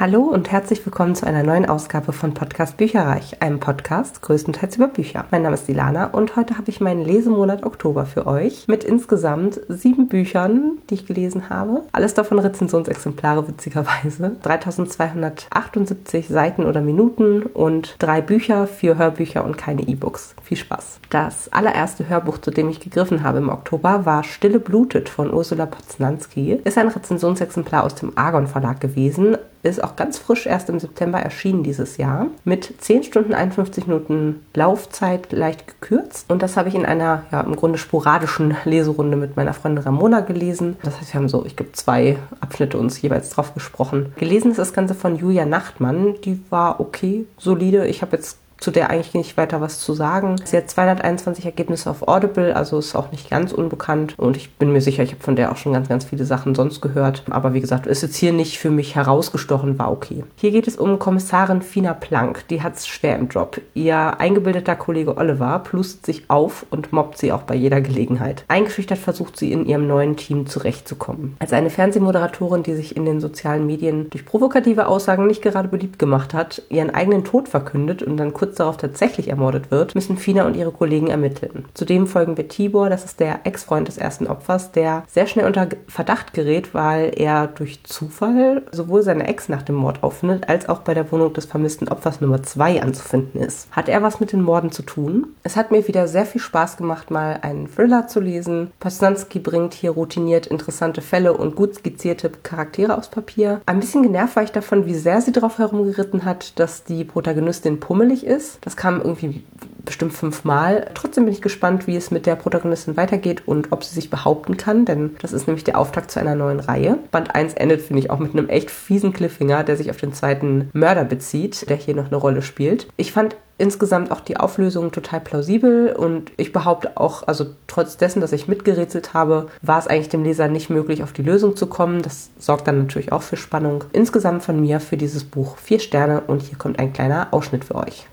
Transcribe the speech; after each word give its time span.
Hallo 0.00 0.20
und 0.20 0.52
herzlich 0.52 0.86
willkommen 0.86 1.16
zu 1.16 1.26
einer 1.26 1.42
neuen 1.42 1.68
Ausgabe 1.68 2.12
von 2.12 2.32
Podcast 2.32 2.76
Bücherreich, 2.76 3.42
einem 3.42 3.58
Podcast 3.58 4.22
größtenteils 4.22 4.76
über 4.76 4.86
Bücher. 4.86 5.24
Mein 5.32 5.42
Name 5.42 5.54
ist 5.56 5.66
Dilana 5.66 6.06
und 6.12 6.36
heute 6.36 6.56
habe 6.56 6.70
ich 6.70 6.80
meinen 6.80 7.04
Lesemonat 7.04 7.66
Oktober 7.66 8.06
für 8.06 8.28
euch 8.28 8.68
mit 8.68 8.84
insgesamt 8.84 9.58
sieben 9.68 10.06
Büchern, 10.06 10.78
die 10.88 10.94
ich 10.94 11.06
gelesen 11.06 11.50
habe. 11.50 11.82
Alles 11.90 12.14
davon 12.14 12.38
Rezensionsexemplare, 12.38 13.48
witzigerweise. 13.48 14.36
3278 14.40 16.28
Seiten 16.28 16.64
oder 16.64 16.80
Minuten 16.80 17.42
und 17.42 17.96
drei 17.98 18.20
Bücher, 18.20 18.68
vier 18.68 18.98
Hörbücher 18.98 19.44
und 19.44 19.58
keine 19.58 19.82
E-Books. 19.82 20.36
Viel 20.44 20.58
Spaß. 20.58 21.00
Das 21.10 21.52
allererste 21.52 22.08
Hörbuch, 22.08 22.38
zu 22.38 22.52
dem 22.52 22.68
ich 22.68 22.78
gegriffen 22.78 23.24
habe 23.24 23.38
im 23.38 23.48
Oktober, 23.48 24.06
war 24.06 24.22
Stille 24.22 24.60
blutet 24.60 25.08
von 25.08 25.34
Ursula 25.34 25.66
Poznanski. 25.66 26.60
Ist 26.62 26.78
ein 26.78 26.86
Rezensionsexemplar 26.86 27.82
aus 27.82 27.96
dem 27.96 28.12
Argon 28.16 28.46
Verlag 28.46 28.80
gewesen 28.80 29.36
ist 29.62 29.82
auch 29.82 29.96
ganz 29.96 30.18
frisch 30.18 30.46
erst 30.46 30.68
im 30.68 30.78
September 30.78 31.18
erschienen 31.18 31.62
dieses 31.62 31.96
Jahr. 31.96 32.26
Mit 32.44 32.74
10 32.78 33.02
Stunden 33.02 33.34
51 33.34 33.86
Minuten 33.86 34.46
Laufzeit 34.54 35.32
leicht 35.32 35.66
gekürzt. 35.66 36.30
Und 36.30 36.42
das 36.42 36.56
habe 36.56 36.68
ich 36.68 36.74
in 36.74 36.86
einer, 36.86 37.24
ja, 37.32 37.40
im 37.40 37.56
Grunde 37.56 37.78
sporadischen 37.78 38.56
Leserunde 38.64 39.16
mit 39.16 39.36
meiner 39.36 39.54
Freundin 39.54 39.84
Ramona 39.84 40.20
gelesen. 40.20 40.76
Das 40.82 41.00
heißt, 41.00 41.12
wir 41.12 41.20
haben 41.20 41.28
so, 41.28 41.44
ich 41.44 41.56
glaube, 41.56 41.72
zwei 41.72 42.18
Abschnitte 42.40 42.78
uns 42.78 43.00
jeweils 43.00 43.30
drauf 43.30 43.54
gesprochen. 43.54 44.12
Gelesen 44.16 44.50
ist 44.50 44.58
das 44.58 44.72
Ganze 44.72 44.94
von 44.94 45.16
Julia 45.16 45.44
Nachtmann. 45.44 46.14
Die 46.24 46.40
war 46.50 46.80
okay, 46.80 47.26
solide. 47.36 47.86
Ich 47.86 48.02
habe 48.02 48.16
jetzt 48.16 48.38
zu 48.58 48.70
der 48.70 48.90
eigentlich 48.90 49.14
nicht 49.14 49.36
weiter 49.36 49.60
was 49.60 49.78
zu 49.78 49.94
sagen. 49.94 50.36
Sie 50.44 50.56
hat 50.56 50.68
221 50.68 51.44
Ergebnisse 51.44 51.90
auf 51.90 52.06
Audible, 52.06 52.54
also 52.54 52.78
ist 52.78 52.94
auch 52.94 53.10
nicht 53.12 53.30
ganz 53.30 53.52
unbekannt. 53.52 54.14
Und 54.16 54.36
ich 54.36 54.54
bin 54.56 54.72
mir 54.72 54.80
sicher, 54.80 55.02
ich 55.02 55.12
habe 55.12 55.22
von 55.22 55.36
der 55.36 55.52
auch 55.52 55.56
schon 55.56 55.72
ganz, 55.72 55.88
ganz 55.88 56.04
viele 56.04 56.24
Sachen 56.24 56.54
sonst 56.54 56.80
gehört. 56.80 57.22
Aber 57.30 57.54
wie 57.54 57.60
gesagt, 57.60 57.86
ist 57.86 58.02
jetzt 58.02 58.16
hier 58.16 58.32
nicht 58.32 58.58
für 58.58 58.70
mich 58.70 58.96
herausgestochen, 58.96 59.78
war 59.78 59.90
okay. 59.90 60.24
Hier 60.36 60.50
geht 60.50 60.68
es 60.68 60.76
um 60.76 60.98
Kommissarin 60.98 61.62
Fina 61.62 61.94
Plank. 61.94 62.46
Die 62.48 62.62
hat 62.62 62.76
es 62.76 62.86
schwer 62.86 63.16
im 63.16 63.28
Job. 63.28 63.60
Ihr 63.74 64.18
eingebildeter 64.20 64.76
Kollege 64.76 65.16
Oliver 65.16 65.60
plustet 65.60 66.06
sich 66.06 66.24
auf 66.28 66.66
und 66.70 66.92
mobbt 66.92 67.18
sie 67.18 67.32
auch 67.32 67.42
bei 67.42 67.54
jeder 67.54 67.80
Gelegenheit. 67.80 68.44
Eingeschüchtert 68.48 68.98
versucht 68.98 69.36
sie 69.38 69.52
in 69.52 69.66
ihrem 69.66 69.86
neuen 69.86 70.16
Team 70.16 70.46
zurechtzukommen. 70.46 71.36
Als 71.38 71.52
eine 71.52 71.70
Fernsehmoderatorin, 71.70 72.62
die 72.62 72.74
sich 72.74 72.96
in 72.96 73.04
den 73.04 73.20
sozialen 73.20 73.66
Medien 73.66 74.10
durch 74.10 74.24
provokative 74.24 74.86
Aussagen 74.86 75.26
nicht 75.26 75.42
gerade 75.42 75.68
beliebt 75.68 75.98
gemacht 75.98 76.34
hat, 76.34 76.62
ihren 76.68 76.90
eigenen 76.90 77.24
Tod 77.24 77.48
verkündet 77.48 78.02
und 78.02 78.16
dann 78.16 78.32
kurz 78.32 78.47
kurz 78.48 78.56
darauf 78.56 78.78
tatsächlich 78.78 79.28
ermordet 79.28 79.70
wird, 79.70 79.94
müssen 79.94 80.16
Fina 80.16 80.46
und 80.46 80.56
ihre 80.56 80.72
Kollegen 80.72 81.08
ermitteln. 81.08 81.66
Zudem 81.74 82.06
folgen 82.06 82.38
wir 82.38 82.48
Tibor, 82.48 82.88
das 82.88 83.04
ist 83.04 83.20
der 83.20 83.40
Ex-Freund 83.44 83.88
des 83.88 83.98
ersten 83.98 84.26
Opfers, 84.26 84.72
der 84.72 85.02
sehr 85.06 85.26
schnell 85.26 85.46
unter 85.46 85.68
Verdacht 85.86 86.32
gerät, 86.32 86.72
weil 86.72 87.12
er 87.14 87.46
durch 87.46 87.84
Zufall 87.84 88.62
sowohl 88.72 89.02
seine 89.02 89.28
Ex 89.28 89.50
nach 89.50 89.60
dem 89.60 89.74
Mord 89.74 90.02
auffindet, 90.02 90.48
als 90.48 90.66
auch 90.66 90.78
bei 90.78 90.94
der 90.94 91.12
Wohnung 91.12 91.34
des 91.34 91.44
vermissten 91.44 91.88
Opfers 91.88 92.22
Nummer 92.22 92.42
2 92.42 92.80
anzufinden 92.82 93.42
ist. 93.42 93.68
Hat 93.70 93.90
er 93.90 94.02
was 94.02 94.18
mit 94.18 94.32
den 94.32 94.40
Morden 94.40 94.72
zu 94.72 94.82
tun? 94.82 95.34
Es 95.42 95.56
hat 95.56 95.70
mir 95.70 95.86
wieder 95.86 96.08
sehr 96.08 96.24
viel 96.24 96.40
Spaß 96.40 96.78
gemacht, 96.78 97.10
mal 97.10 97.40
einen 97.42 97.68
Thriller 97.68 98.08
zu 98.08 98.20
lesen. 98.20 98.70
Posnanski 98.80 99.40
bringt 99.40 99.74
hier 99.74 99.90
routiniert 99.90 100.46
interessante 100.46 101.02
Fälle 101.02 101.34
und 101.34 101.54
gut 101.54 101.74
skizzierte 101.74 102.30
Charaktere 102.30 102.96
aufs 102.96 103.08
Papier. 103.08 103.60
Ein 103.66 103.80
bisschen 103.80 104.02
genervt 104.02 104.36
war 104.36 104.42
ich 104.42 104.52
davon, 104.52 104.86
wie 104.86 104.94
sehr 104.94 105.20
sie 105.20 105.32
darauf 105.32 105.58
herumgeritten 105.58 106.24
hat, 106.24 106.58
dass 106.58 106.84
die 106.84 107.04
Protagonistin 107.04 107.78
pummelig 107.78 108.24
ist 108.24 108.37
ist. 108.38 108.58
Das 108.62 108.76
kam 108.76 109.00
irgendwie 109.02 109.42
bestimmt 109.84 110.12
fünfmal. 110.12 110.90
Trotzdem 110.94 111.24
bin 111.24 111.32
ich 111.32 111.42
gespannt, 111.42 111.86
wie 111.86 111.96
es 111.96 112.10
mit 112.10 112.26
der 112.26 112.36
Protagonistin 112.36 112.96
weitergeht 112.96 113.42
und 113.46 113.72
ob 113.72 113.82
sie 113.84 113.94
sich 113.94 114.10
behaupten 114.10 114.58
kann, 114.58 114.84
denn 114.84 115.16
das 115.22 115.32
ist 115.32 115.46
nämlich 115.46 115.64
der 115.64 115.78
Auftakt 115.78 116.10
zu 116.10 116.20
einer 116.20 116.34
neuen 116.34 116.60
Reihe. 116.60 116.98
Band 117.10 117.34
1 117.34 117.54
endet, 117.54 117.80
finde 117.80 118.00
ich, 118.00 118.10
auch 118.10 118.18
mit 118.18 118.32
einem 118.32 118.50
echt 118.50 118.70
fiesen 118.70 119.14
Cliffhanger, 119.14 119.64
der 119.64 119.76
sich 119.76 119.90
auf 119.90 119.96
den 119.96 120.12
zweiten 120.12 120.68
Mörder 120.74 121.04
bezieht, 121.04 121.68
der 121.70 121.76
hier 121.76 121.94
noch 121.94 122.08
eine 122.08 122.16
Rolle 122.16 122.42
spielt. 122.42 122.86
Ich 122.98 123.12
fand 123.12 123.36
insgesamt 123.56 124.12
auch 124.12 124.20
die 124.20 124.36
Auflösung 124.36 124.92
total 124.92 125.20
plausibel 125.20 125.94
und 125.96 126.32
ich 126.36 126.52
behaupte 126.52 126.96
auch, 126.98 127.26
also 127.26 127.46
trotz 127.66 127.96
dessen, 127.96 128.20
dass 128.20 128.32
ich 128.32 128.46
mitgerätselt 128.46 129.14
habe, 129.14 129.48
war 129.62 129.78
es 129.78 129.86
eigentlich 129.86 130.10
dem 130.10 130.22
Leser 130.22 130.48
nicht 130.48 130.68
möglich, 130.68 131.02
auf 131.02 131.14
die 131.14 131.22
Lösung 131.22 131.56
zu 131.56 131.66
kommen. 131.66 132.02
Das 132.02 132.28
sorgt 132.38 132.68
dann 132.68 132.78
natürlich 132.78 133.10
auch 133.10 133.22
für 133.22 133.38
Spannung. 133.38 133.84
Insgesamt 133.92 134.42
von 134.42 134.60
mir 134.60 134.80
für 134.80 134.98
dieses 134.98 135.24
Buch 135.24 135.56
vier 135.56 135.80
Sterne 135.80 136.20
und 136.26 136.42
hier 136.42 136.58
kommt 136.58 136.78
ein 136.78 136.92
kleiner 136.92 137.28
Ausschnitt 137.32 137.64
für 137.64 137.74
euch. 137.74 138.06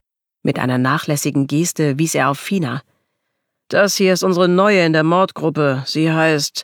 Mit 0.46 0.60
einer 0.60 0.78
nachlässigen 0.78 1.48
Geste 1.48 1.98
wies 1.98 2.14
er 2.14 2.30
auf 2.30 2.38
Fina. 2.38 2.84
Das 3.68 3.96
hier 3.96 4.14
ist 4.14 4.22
unsere 4.22 4.48
Neue 4.48 4.86
in 4.86 4.94
der 4.94 5.04
Mordgruppe. 5.04 5.82
Sie 5.88 6.12
heißt 6.12 6.64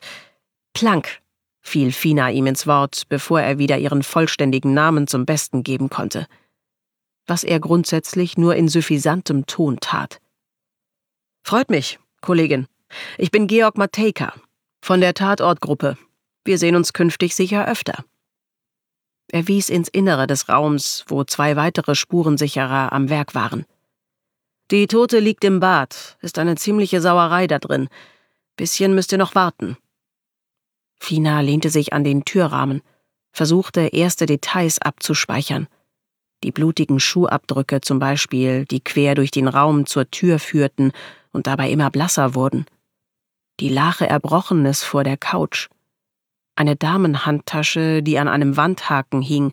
Plank, 0.72 1.20
fiel 1.62 1.90
Fina 1.90 2.30
ihm 2.30 2.46
ins 2.46 2.68
Wort, 2.68 3.08
bevor 3.08 3.40
er 3.40 3.58
wieder 3.58 3.78
ihren 3.78 4.04
vollständigen 4.04 4.72
Namen 4.72 5.08
zum 5.08 5.26
Besten 5.26 5.64
geben 5.64 5.90
konnte. 5.90 6.28
Was 7.26 7.42
er 7.42 7.58
grundsätzlich 7.58 8.38
nur 8.38 8.54
in 8.54 8.68
suffisantem 8.68 9.46
Ton 9.46 9.78
tat. 9.80 10.20
Freut 11.42 11.68
mich, 11.68 11.98
Kollegin. 12.20 12.68
Ich 13.18 13.32
bin 13.32 13.48
Georg 13.48 13.76
Matejka 13.76 14.32
von 14.80 15.00
der 15.00 15.14
Tatortgruppe. 15.14 15.98
Wir 16.44 16.56
sehen 16.56 16.76
uns 16.76 16.92
künftig 16.92 17.34
sicher 17.34 17.66
öfter. 17.66 18.04
Er 19.32 19.48
wies 19.48 19.70
ins 19.70 19.88
Innere 19.88 20.26
des 20.26 20.50
Raums, 20.50 21.04
wo 21.08 21.24
zwei 21.24 21.56
weitere 21.56 21.94
Spurensicherer 21.94 22.92
am 22.92 23.08
Werk 23.08 23.34
waren. 23.34 23.64
Die 24.70 24.86
Tote 24.86 25.20
liegt 25.20 25.42
im 25.44 25.58
Bad, 25.58 26.18
ist 26.20 26.38
eine 26.38 26.56
ziemliche 26.56 27.00
Sauerei 27.00 27.46
da 27.46 27.58
drin. 27.58 27.88
Bisschen 28.56 28.94
müsst 28.94 29.10
ihr 29.10 29.18
noch 29.18 29.34
warten. 29.34 29.78
Fina 31.00 31.40
lehnte 31.40 31.70
sich 31.70 31.94
an 31.94 32.04
den 32.04 32.26
Türrahmen, 32.26 32.82
versuchte 33.32 33.80
erste 33.80 34.26
Details 34.26 34.78
abzuspeichern. 34.78 35.66
Die 36.44 36.52
blutigen 36.52 37.00
Schuhabdrücke 37.00 37.80
zum 37.80 37.98
Beispiel, 37.98 38.66
die 38.66 38.80
quer 38.80 39.14
durch 39.14 39.30
den 39.30 39.48
Raum 39.48 39.86
zur 39.86 40.10
Tür 40.10 40.40
führten 40.40 40.92
und 41.32 41.46
dabei 41.46 41.70
immer 41.70 41.90
blasser 41.90 42.34
wurden. 42.34 42.66
Die 43.60 43.70
Lache 43.70 44.06
Erbrochenes 44.06 44.84
vor 44.84 45.04
der 45.04 45.16
Couch 45.16 45.68
eine 46.56 46.76
Damenhandtasche, 46.76 48.02
die 48.02 48.18
an 48.18 48.28
einem 48.28 48.56
Wandhaken 48.56 49.22
hing, 49.22 49.52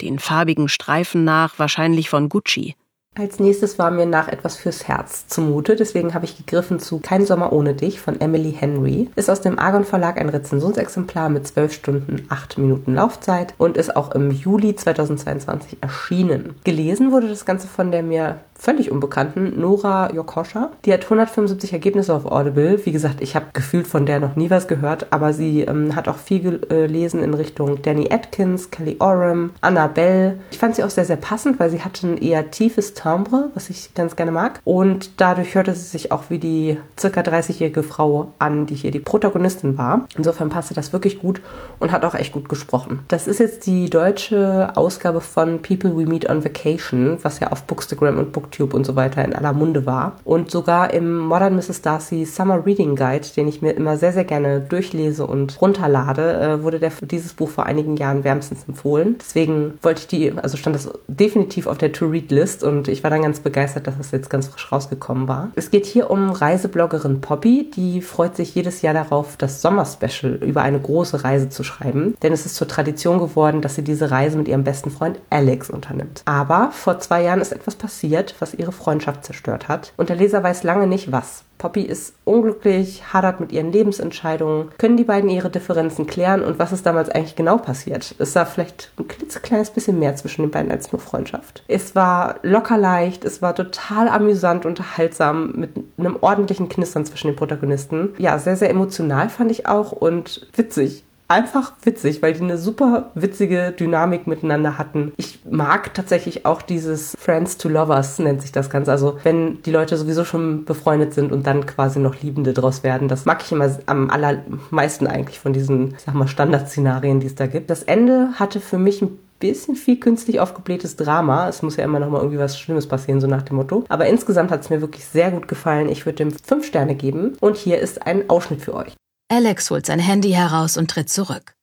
den 0.00 0.18
farbigen 0.18 0.68
Streifen 0.68 1.24
nach 1.24 1.58
wahrscheinlich 1.58 2.10
von 2.10 2.28
Gucci. 2.28 2.74
Als 3.14 3.38
nächstes 3.38 3.78
war 3.78 3.90
mir 3.90 4.06
nach 4.06 4.28
etwas 4.28 4.56
fürs 4.56 4.88
Herz 4.88 5.26
zumute, 5.28 5.76
deswegen 5.76 6.14
habe 6.14 6.24
ich 6.24 6.38
gegriffen 6.38 6.78
zu 6.78 6.98
Kein 6.98 7.26
Sommer 7.26 7.52
ohne 7.52 7.74
dich 7.74 8.00
von 8.00 8.18
Emily 8.22 8.54
Henry. 8.58 9.10
Ist 9.16 9.28
aus 9.28 9.42
dem 9.42 9.58
Argon 9.58 9.84
Verlag 9.84 10.18
ein 10.18 10.30
Rezensionsexemplar 10.30 11.28
mit 11.28 11.46
12 11.46 11.74
Stunden 11.74 12.26
8 12.30 12.56
Minuten 12.56 12.94
Laufzeit 12.94 13.52
und 13.58 13.76
ist 13.76 13.94
auch 13.96 14.12
im 14.12 14.30
Juli 14.30 14.74
2022 14.74 15.76
erschienen. 15.82 16.54
Gelesen 16.64 17.12
wurde 17.12 17.28
das 17.28 17.44
Ganze 17.44 17.68
von 17.68 17.92
der 17.92 18.02
mir 18.02 18.40
völlig 18.62 18.92
unbekannten 18.92 19.60
Nora 19.60 20.12
Yokosha. 20.12 20.70
Die 20.84 20.92
hat 20.92 21.02
175 21.02 21.72
Ergebnisse 21.72 22.14
auf 22.14 22.26
Audible. 22.26 22.86
Wie 22.86 22.92
gesagt, 22.92 23.20
ich 23.20 23.34
habe 23.34 23.46
gefühlt 23.52 23.88
von 23.88 24.06
der 24.06 24.20
noch 24.20 24.36
nie 24.36 24.50
was 24.50 24.68
gehört, 24.68 25.08
aber 25.10 25.32
sie 25.32 25.62
ähm, 25.62 25.96
hat 25.96 26.06
auch 26.06 26.16
viel 26.16 26.60
gelesen 26.60 27.24
in 27.24 27.34
Richtung 27.34 27.82
Danny 27.82 28.12
Atkins, 28.12 28.70
Kelly 28.70 28.96
Oram, 29.00 29.50
Annabelle. 29.62 30.38
Ich 30.52 30.58
fand 30.58 30.76
sie 30.76 30.84
auch 30.84 30.90
sehr, 30.90 31.04
sehr 31.04 31.16
passend, 31.16 31.58
weil 31.58 31.70
sie 31.70 31.80
hatte 31.80 32.06
ein 32.06 32.18
eher 32.18 32.52
tiefes 32.52 32.94
Timbre, 32.94 33.50
was 33.54 33.68
ich 33.68 33.94
ganz 33.94 34.14
gerne 34.14 34.30
mag. 34.30 34.60
Und 34.62 35.20
dadurch 35.20 35.56
hörte 35.56 35.74
sie 35.74 35.88
sich 35.88 36.12
auch 36.12 36.24
wie 36.28 36.38
die 36.38 36.78
circa 36.98 37.22
30-jährige 37.22 37.82
Frau 37.82 38.32
an, 38.38 38.66
die 38.66 38.76
hier 38.76 38.92
die 38.92 39.00
Protagonistin 39.00 39.76
war. 39.76 40.06
Insofern 40.16 40.50
passte 40.50 40.74
das 40.74 40.92
wirklich 40.92 41.18
gut 41.18 41.40
und 41.80 41.90
hat 41.90 42.04
auch 42.04 42.14
echt 42.14 42.32
gut 42.32 42.48
gesprochen. 42.48 43.00
Das 43.08 43.26
ist 43.26 43.40
jetzt 43.40 43.66
die 43.66 43.90
deutsche 43.90 44.70
Ausgabe 44.76 45.20
von 45.20 45.60
People 45.62 45.96
We 45.96 46.06
Meet 46.06 46.30
on 46.30 46.44
Vacation, 46.44 47.18
was 47.22 47.40
ja 47.40 47.48
auf 47.48 47.64
Bookstagram 47.64 48.18
und 48.18 48.30
Book 48.30 48.51
Booktube 48.52 48.76
und 48.76 48.84
so 48.84 48.96
weiter 48.96 49.24
in 49.24 49.34
aller 49.34 49.52
Munde 49.52 49.86
war. 49.86 50.18
Und 50.24 50.50
sogar 50.50 50.92
im 50.92 51.18
Modern 51.18 51.56
Mrs. 51.56 51.82
Darcy 51.82 52.24
Summer 52.24 52.64
Reading 52.64 52.96
Guide, 52.96 53.26
den 53.36 53.48
ich 53.48 53.62
mir 53.62 53.72
immer 53.72 53.96
sehr, 53.96 54.12
sehr 54.12 54.24
gerne 54.24 54.60
durchlese 54.60 55.26
und 55.26 55.60
runterlade, 55.60 56.34
äh, 56.40 56.62
wurde 56.62 56.78
der, 56.78 56.92
dieses 57.00 57.32
Buch 57.32 57.48
vor 57.48 57.66
einigen 57.66 57.96
Jahren 57.96 58.24
wärmstens 58.24 58.64
empfohlen. 58.68 59.16
Deswegen 59.18 59.74
wollte 59.82 60.00
ich 60.00 60.06
die, 60.06 60.32
also 60.36 60.56
stand 60.56 60.76
das 60.76 60.90
definitiv 61.08 61.66
auf 61.66 61.78
der 61.78 61.92
To-Read-List 61.92 62.62
und 62.62 62.88
ich 62.88 63.02
war 63.02 63.10
dann 63.10 63.22
ganz 63.22 63.40
begeistert, 63.40 63.86
dass 63.86 63.94
es 63.98 64.10
jetzt 64.10 64.30
ganz 64.30 64.48
frisch 64.48 64.70
rausgekommen 64.70 65.28
war. 65.28 65.50
Es 65.54 65.70
geht 65.70 65.86
hier 65.86 66.10
um 66.10 66.30
Reisebloggerin 66.30 67.20
Poppy, 67.20 67.70
die 67.74 68.02
freut 68.02 68.36
sich 68.36 68.54
jedes 68.54 68.82
Jahr 68.82 68.94
darauf, 68.94 69.36
das 69.36 69.62
Sommerspecial 69.62 70.34
über 70.34 70.62
eine 70.62 70.78
große 70.78 71.24
Reise 71.24 71.48
zu 71.48 71.64
schreiben, 71.64 72.14
denn 72.22 72.32
es 72.32 72.46
ist 72.46 72.56
zur 72.56 72.68
Tradition 72.68 73.18
geworden, 73.18 73.62
dass 73.62 73.76
sie 73.76 73.82
diese 73.82 74.10
Reise 74.10 74.36
mit 74.36 74.48
ihrem 74.48 74.64
besten 74.64 74.90
Freund 74.90 75.18
Alex 75.30 75.70
unternimmt. 75.70 76.22
Aber 76.24 76.70
vor 76.72 76.98
zwei 76.98 77.22
Jahren 77.22 77.40
ist 77.40 77.52
etwas 77.52 77.74
passiert, 77.74 78.34
was 78.42 78.54
ihre 78.54 78.72
Freundschaft 78.72 79.24
zerstört 79.24 79.68
hat. 79.68 79.94
Und 79.96 80.10
der 80.10 80.16
Leser 80.16 80.42
weiß 80.42 80.62
lange 80.64 80.86
nicht 80.86 81.12
was. 81.12 81.44
Poppy 81.56 81.82
ist 81.82 82.14
unglücklich, 82.24 83.12
hadert 83.12 83.38
mit 83.38 83.52
ihren 83.52 83.70
Lebensentscheidungen. 83.70 84.70
Können 84.78 84.96
die 84.96 85.04
beiden 85.04 85.30
ihre 85.30 85.48
Differenzen 85.48 86.08
klären 86.08 86.42
und 86.42 86.58
was 86.58 86.72
ist 86.72 86.84
damals 86.84 87.08
eigentlich 87.08 87.36
genau 87.36 87.56
passiert? 87.56 88.16
Es 88.18 88.34
war 88.34 88.46
vielleicht 88.46 88.90
ein 88.98 89.06
klitzekleines 89.06 89.70
bisschen 89.70 90.00
mehr 90.00 90.16
zwischen 90.16 90.42
den 90.42 90.50
beiden 90.50 90.72
als 90.72 90.90
nur 90.90 91.00
Freundschaft. 91.00 91.62
Es 91.68 91.94
war 91.94 92.40
locker 92.42 92.78
leicht, 92.78 93.24
es 93.24 93.42
war 93.42 93.54
total 93.54 94.08
amüsant, 94.08 94.66
unterhaltsam, 94.66 95.52
mit 95.54 95.70
einem 95.98 96.16
ordentlichen 96.20 96.68
Knistern 96.68 97.06
zwischen 97.06 97.28
den 97.28 97.36
Protagonisten. 97.36 98.12
Ja, 98.18 98.40
sehr, 98.40 98.56
sehr 98.56 98.70
emotional 98.70 99.28
fand 99.28 99.52
ich 99.52 99.66
auch 99.66 99.92
und 99.92 100.48
witzig 100.56 101.04
einfach 101.32 101.72
witzig, 101.82 102.22
weil 102.22 102.34
die 102.34 102.42
eine 102.42 102.58
super 102.58 103.10
witzige 103.14 103.72
Dynamik 103.72 104.26
miteinander 104.26 104.78
hatten. 104.78 105.12
Ich 105.16 105.40
mag 105.50 105.94
tatsächlich 105.94 106.44
auch 106.44 106.62
dieses 106.62 107.16
Friends 107.18 107.56
to 107.56 107.68
Lovers, 107.68 108.18
nennt 108.18 108.42
sich 108.42 108.52
das 108.52 108.70
Ganze. 108.70 108.92
Also 108.92 109.18
wenn 109.24 109.62
die 109.62 109.70
Leute 109.70 109.96
sowieso 109.96 110.24
schon 110.24 110.64
befreundet 110.64 111.14
sind 111.14 111.32
und 111.32 111.46
dann 111.46 111.66
quasi 111.66 111.98
noch 111.98 112.20
Liebende 112.20 112.52
draus 112.52 112.82
werden. 112.82 113.08
Das 113.08 113.24
mag 113.24 113.42
ich 113.42 113.50
immer 113.50 113.70
am 113.86 114.10
allermeisten 114.10 115.06
eigentlich 115.06 115.38
von 115.38 115.52
diesen, 115.52 115.94
sag 116.04 116.14
mal, 116.14 116.28
Standardszenarien, 116.28 117.20
die 117.20 117.26
es 117.26 117.34
da 117.34 117.46
gibt. 117.46 117.70
Das 117.70 117.82
Ende 117.82 118.30
hatte 118.34 118.60
für 118.60 118.78
mich 118.78 119.02
ein 119.02 119.18
bisschen 119.38 119.74
viel 119.74 119.98
künstlich 119.98 120.38
aufgeblähtes 120.38 120.96
Drama. 120.96 121.48
Es 121.48 121.62
muss 121.62 121.76
ja 121.76 121.84
immer 121.84 121.98
noch 121.98 122.10
mal 122.10 122.18
irgendwie 122.18 122.38
was 122.38 122.58
Schlimmes 122.58 122.86
passieren, 122.86 123.20
so 123.20 123.26
nach 123.26 123.42
dem 123.42 123.56
Motto. 123.56 123.84
Aber 123.88 124.06
insgesamt 124.06 124.50
hat 124.50 124.60
es 124.60 124.70
mir 124.70 124.80
wirklich 124.80 125.04
sehr 125.04 125.30
gut 125.30 125.48
gefallen. 125.48 125.88
Ich 125.88 126.06
würde 126.06 126.16
dem 126.16 126.30
fünf 126.30 126.66
Sterne 126.66 126.94
geben 126.94 127.36
und 127.40 127.56
hier 127.56 127.80
ist 127.80 128.06
ein 128.06 128.30
Ausschnitt 128.30 128.60
für 128.60 128.74
euch. 128.74 128.94
Alex 129.32 129.70
holt 129.70 129.86
sein 129.86 129.98
Handy 129.98 130.32
heraus 130.32 130.76
und 130.76 130.90
tritt 130.90 131.08
zurück. 131.08 131.56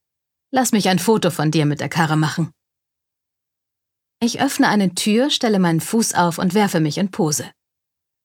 Lass 0.50 0.72
mich 0.72 0.90
ein 0.90 0.98
Foto 0.98 1.30
von 1.30 1.52
dir 1.52 1.68
mit 1.68 1.80
der 1.80 1.88
Karre 1.88 2.18
machen. 2.18 2.52
Ich 4.20 4.42
öffne 4.42 4.68
eine 4.68 4.96
Tür, 4.96 5.30
stelle 5.30 5.60
meinen 5.60 5.80
Fuß 5.80 6.16
auf 6.16 6.40
und 6.40 6.56
werfe 6.56 6.80
mich 6.80 6.98
in 6.98 7.12
Pose. 7.12 7.48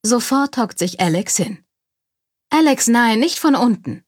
Sofort 0.02 0.56
hockt 0.56 0.78
sich 0.78 0.98
Alex 0.98 1.36
hin. 1.36 1.62
Alex, 2.48 2.88
nein, 2.88 3.20
nicht 3.20 3.38
von 3.38 3.54
unten. 3.54 4.02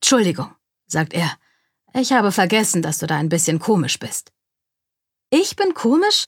Entschuldigung, 0.00 0.54
sagt 0.86 1.12
er. 1.12 1.36
Ich 1.92 2.12
habe 2.12 2.32
vergessen, 2.32 2.80
dass 2.80 2.96
du 2.96 3.06
da 3.06 3.18
ein 3.18 3.28
bisschen 3.28 3.58
komisch 3.58 3.98
bist. 3.98 4.32
Ich 5.28 5.54
bin 5.54 5.74
komisch? 5.74 6.24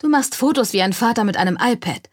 Du 0.00 0.10
machst 0.10 0.34
Fotos 0.34 0.74
wie 0.74 0.82
ein 0.82 0.92
Vater 0.92 1.24
mit 1.24 1.38
einem 1.38 1.56
iPad. 1.58 2.10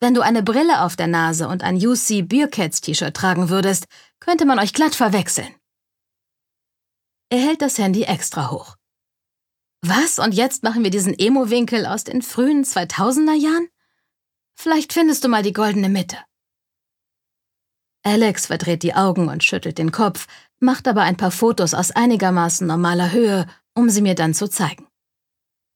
Wenn 0.00 0.14
du 0.14 0.20
eine 0.20 0.42
Brille 0.42 0.82
auf 0.82 0.96
der 0.96 1.06
Nase 1.06 1.46
und 1.46 1.62
ein 1.62 1.76
UC 1.76 2.28
Beercats 2.28 2.80
T-Shirt 2.80 3.14
tragen 3.14 3.50
würdest, 3.50 3.86
könnte 4.24 4.44
man 4.44 4.60
euch 4.60 4.72
glatt 4.72 4.94
verwechseln. 4.94 5.52
Er 7.28 7.40
hält 7.40 7.60
das 7.60 7.78
Handy 7.78 8.04
extra 8.04 8.50
hoch. 8.50 8.76
Was? 9.84 10.20
Und 10.20 10.32
jetzt 10.32 10.62
machen 10.62 10.84
wir 10.84 10.90
diesen 10.90 11.18
Emo-Winkel 11.18 11.86
aus 11.86 12.04
den 12.04 12.22
frühen 12.22 12.64
2000er 12.64 13.34
Jahren? 13.34 13.68
Vielleicht 14.54 14.92
findest 14.92 15.24
du 15.24 15.28
mal 15.28 15.42
die 15.42 15.52
goldene 15.52 15.88
Mitte. 15.88 16.18
Alex 18.04 18.46
verdreht 18.46 18.84
die 18.84 18.94
Augen 18.94 19.28
und 19.28 19.42
schüttelt 19.42 19.78
den 19.78 19.90
Kopf, 19.90 20.28
macht 20.60 20.86
aber 20.86 21.02
ein 21.02 21.16
paar 21.16 21.30
Fotos 21.32 21.74
aus 21.74 21.90
einigermaßen 21.90 22.66
normaler 22.66 23.10
Höhe, 23.10 23.46
um 23.74 23.90
sie 23.90 24.02
mir 24.02 24.14
dann 24.14 24.34
zu 24.34 24.48
zeigen. 24.48 24.86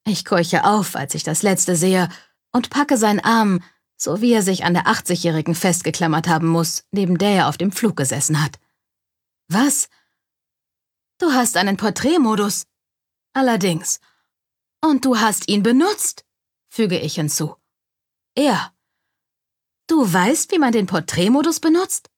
Ich 0.06 0.25
keuche 0.25 0.64
auf, 0.64 0.94
als 0.94 1.14
ich 1.16 1.25
das 1.25 1.42
letzte 1.42 1.75
sehe, 1.75 2.08
und 2.52 2.70
packe 2.70 2.96
seinen 2.96 3.20
Arm, 3.20 3.60
so 3.96 4.20
wie 4.20 4.32
er 4.32 4.43
sich 4.43 4.64
an 4.64 4.75
der 4.75 4.87
80-Jährigen 4.87 5.54
festgeklammert 5.54 6.28
haben 6.28 6.48
muss, 6.48 6.84
neben 6.90 7.19
der 7.19 7.31
er 7.31 7.48
auf 7.48 7.56
dem 7.56 7.72
Flug 7.72 7.96
gesessen 7.96 8.43
hat. 8.43 8.58
Was? 9.48 9.88
Du 11.19 11.32
hast 11.32 11.56
einen 11.56 11.76
Porträtmodus. 11.76 12.66
Allerdings. 13.32 14.00
Und 14.82 15.04
du 15.04 15.19
hast 15.19 15.48
ihn 15.48 15.62
benutzt, 15.62 16.25
füge 16.69 16.98
ich 16.98 17.14
hinzu. 17.14 17.56
Er. 18.34 18.72
Du 19.87 20.12
weißt, 20.12 20.52
wie 20.52 20.58
man 20.58 20.72
den 20.72 20.87
Porträtmodus 20.87 21.60
benutzt? 21.60 22.10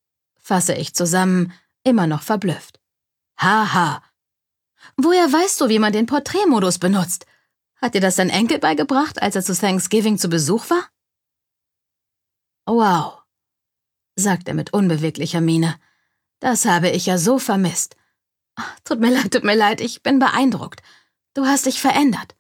fasse 0.49 0.73
ich 0.75 0.95
zusammen, 0.95 1.53
immer 1.85 2.07
noch 2.07 2.23
verblüfft. 2.23 2.81
Haha. 3.37 4.03
Woher 4.97 5.31
weißt 5.31 5.61
du, 5.61 5.69
wie 5.69 5.79
man 5.79 5.93
den 5.93 6.07
Porträtmodus 6.07 6.79
benutzt? 6.79 7.27
Hat 7.77 7.95
dir 7.95 8.01
das 8.01 8.17
dein 8.17 8.31
Enkel 8.31 8.59
beigebracht, 8.59 9.21
als 9.21 9.37
er 9.37 9.45
zu 9.45 9.55
Thanksgiving 9.55 10.17
zu 10.17 10.29
Besuch 10.29 10.71
war? 10.71 10.89
Wow, 12.69 13.23
sagt 14.15 14.47
er 14.47 14.53
mit 14.53 14.75
unbeweglicher 14.75 15.41
Miene. 15.41 15.81
Das 16.39 16.67
habe 16.67 16.91
ich 16.91 17.07
ja 17.07 17.17
so 17.17 17.39
vermisst. 17.39 17.97
Tut 18.85 19.01
mir 19.01 19.11
leid, 19.11 19.33
tut 19.33 19.43
mir 19.43 19.55
leid, 19.55 19.81
ich 19.81 20.03
bin 20.03 20.19
beeindruckt. 20.19 20.83
Du 21.33 21.47
hast 21.47 21.65
dich 21.65 21.81
verändert. 21.81 22.37